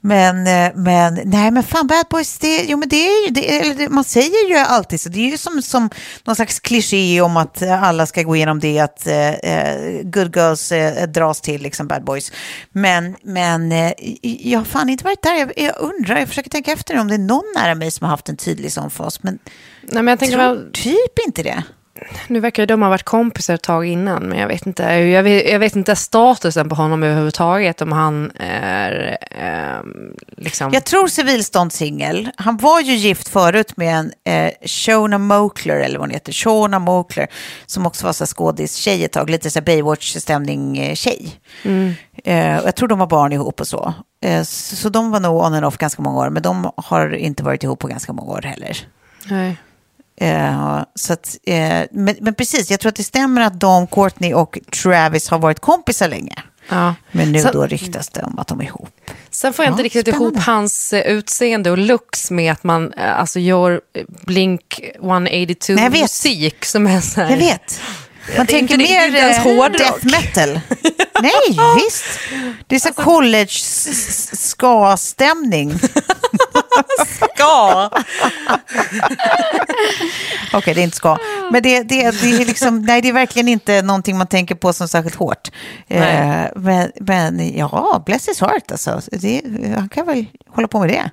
[0.00, 3.30] Men, eh, men, nej men fan Bad Boys, det, jo, men det är ju,
[3.74, 5.90] det, man säger ju alltid så, det är ju som, som
[6.24, 10.36] någon slags kliché om att eh, alla ska gå igenom det, att eh, eh, good
[10.36, 12.32] girls eh, dras till liksom Bad Boys.
[12.72, 13.92] Men, men eh,
[14.22, 17.14] jag har fan inte varit där, jag, jag undrar, jag försöker tänka efter om det
[17.14, 19.38] är någon nära mig som har haft en tydlig sån fas, men
[19.82, 21.62] Nej, men jag tänker, tror väl- typ inte det.
[22.28, 25.50] Nu verkar de ha varit kompisar ett tag innan, men jag vet inte, jag vet,
[25.50, 30.72] jag vet inte statusen på honom överhuvudtaget, om han är ehm, liksom...
[30.72, 32.30] Jag tror civilståndssingel.
[32.36, 36.78] Han var ju gift förut med en eh, Shona Mokler, eller vad hon heter, Shona
[36.78, 37.26] Mokler,
[37.66, 41.40] som också var så skådis-tjej ett tag, lite så Baywatch-stämning-tjej.
[42.24, 43.94] Eh, och jag tror de har barn ihop och så.
[44.24, 44.76] Eh, så.
[44.76, 47.62] Så de var nog on and off ganska många år, men de har inte varit
[47.62, 48.76] ihop på ganska många år heller.
[49.30, 49.56] Nej.
[50.20, 51.56] Eh, så att, eh,
[51.90, 55.60] men, men precis, jag tror att det stämmer att de, Courtney och Travis har varit
[55.60, 56.34] kompisar länge.
[56.68, 56.94] Ja.
[57.12, 58.88] Men nu Sen- då ryktas det om att de är ihop.
[59.30, 60.24] Sen får jag inte Ja, riktigt spännande.
[60.34, 64.92] ihop hans eh, utseende och looks med att man eh, alltså, gör eh, Blink Nej,
[65.00, 66.00] jag vet.
[66.00, 67.30] 182-musik som är så här...
[67.30, 67.80] Jag vet.
[68.36, 69.78] Man tänker inte mer ens eh, hårdrock.
[69.78, 70.60] death metal.
[71.22, 72.04] Nej, visst.
[72.66, 73.48] Det är så Alltså- college
[74.36, 75.74] ska-stämning.
[77.06, 77.90] Ska!
[80.52, 81.18] Okej, det är inte ska.
[81.52, 84.72] Men det, det, det, är liksom, nej, det är verkligen inte någonting man tänker på
[84.72, 85.50] som särskilt hårt.
[85.88, 89.00] Eh, men, men ja, bless his heart alltså.
[89.10, 89.42] Det,
[89.76, 91.10] han kan väl hålla på med det.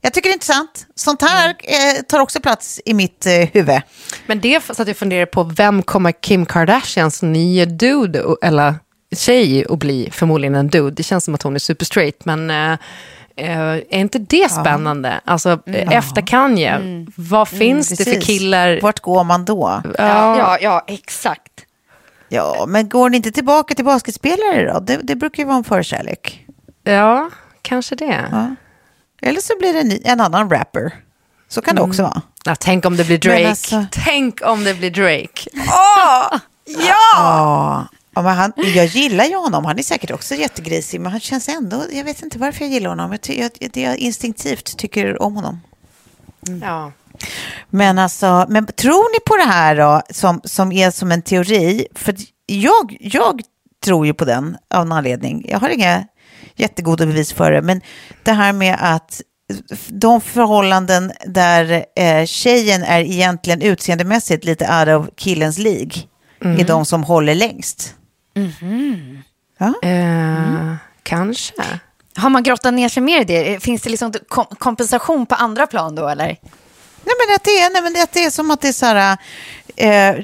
[0.00, 0.86] Jag tycker det är intressant.
[0.94, 3.80] Sånt här eh, tar också plats i mitt eh, huvud.
[4.26, 8.74] Men det så att jag funderar på, vem kommer Kim Kardashians nya dude, eller
[9.16, 10.08] tjej, att bli?
[10.12, 10.90] Förmodligen en dude.
[10.90, 12.78] Det känns som att hon är super straight, men eh,
[13.36, 15.20] är inte det spännande?
[15.24, 16.80] Alltså, eh, efter Kanye,
[17.16, 18.78] vad finns det för killar?
[18.82, 19.82] Vart går man då?
[19.98, 21.52] Ja, ja, ja exakt.
[22.28, 24.80] Ja, men går ni inte tillbaka till basketspelare då?
[24.80, 26.46] Det, det brukar ju vara en förkärlek.
[26.84, 27.30] Ja,
[27.62, 28.20] kanske det.
[28.30, 28.54] Ja.
[29.22, 30.94] Eller så blir det en, ny, en annan rapper.
[31.48, 32.22] Så kan det också vara.
[32.44, 33.48] Ja, tänk om det blir Drake.
[33.48, 35.50] alltså- Tänk om det blir Drake.
[35.66, 36.40] Ja!
[38.14, 39.64] Ja men han, jag gillar ju honom.
[39.64, 41.84] Han är säkert också jättegrisig, men han känns ändå...
[41.92, 43.18] Jag vet inte varför jag gillar honom.
[43.26, 45.60] Jag, jag, jag instinktivt tycker om honom.
[46.62, 46.92] Ja.
[47.70, 51.86] Men, alltså, men tror ni på det här då, som, som är som en teori?
[51.94, 52.14] För
[52.46, 53.40] jag, jag
[53.84, 55.46] tror ju på den av en anledning.
[55.48, 56.04] Jag har inga
[56.56, 57.80] jättegoda bevis för det, men
[58.22, 59.20] det här med att
[59.88, 65.92] de förhållanden där eh, tjejen är egentligen utseendemässigt lite out of killens League
[66.44, 67.94] är de som håller längst.
[69.58, 69.74] Ja?
[69.88, 71.52] Eh, Kanske.
[72.16, 73.62] Har man grottat ner sig mer i det?
[73.62, 76.26] Finns det liksom kom kompensation på andra plan då eller?
[77.04, 78.86] Nej men att det är, nej, men att det är som att det är så
[78.86, 79.16] här,
[79.76, 80.14] eh,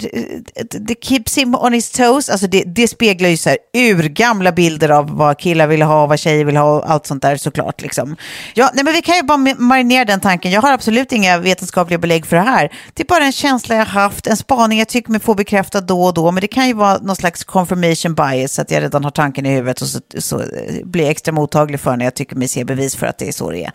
[0.71, 4.89] det keeps him on his toes, alltså det, det speglar ju så här urgamla bilder
[4.89, 7.81] av vad killar vill ha, vad tjejer vill ha och allt sånt där såklart.
[7.81, 8.17] Liksom.
[8.55, 11.39] Ja, nej, men vi kan ju bara ma- marinera den tanken, jag har absolut inga
[11.39, 12.73] vetenskapliga belägg för det här.
[12.95, 16.03] Det är bara en känsla jag haft, en spaning jag tycker mig få bekräftad då
[16.05, 19.11] och då, men det kan ju vara någon slags confirmation bias, att jag redan har
[19.11, 20.47] tanken i huvudet och så, så eh,
[20.85, 23.33] blir jag extra mottaglig för när jag tycker mig se bevis för att det är
[23.33, 23.73] så det är.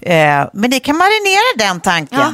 [0.00, 2.18] Eh, men ni kan marinera den tanken.
[2.18, 2.32] Ja.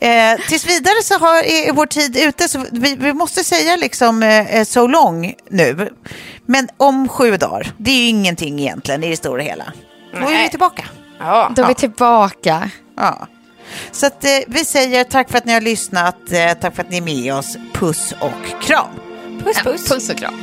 [0.00, 4.22] Eh, tills vidare så har, är vår tid ute, så vi, vi måste säga liksom
[4.22, 5.90] eh, so long nu.
[6.46, 9.72] Men om sju dagar, det är ju ingenting egentligen i det stora hela.
[10.12, 10.84] Då är vi tillbaka.
[11.18, 11.52] Ja.
[11.56, 12.70] Då är vi tillbaka.
[12.96, 13.28] Ja.
[13.92, 16.90] Så att, eh, vi säger tack för att ni har lyssnat, eh, tack för att
[16.90, 17.56] ni är med oss.
[17.72, 18.88] Puss och kram.
[19.44, 19.88] Puss, puss.
[19.88, 20.34] Puss och kram.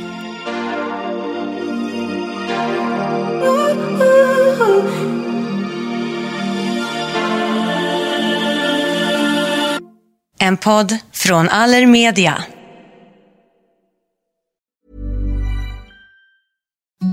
[10.42, 12.44] En podd från Allermedia.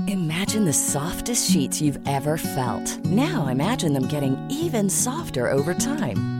[0.08, 3.04] Imagine the softest sheets you've ever felt.
[3.04, 6.39] Now imagine them getting even softer over time.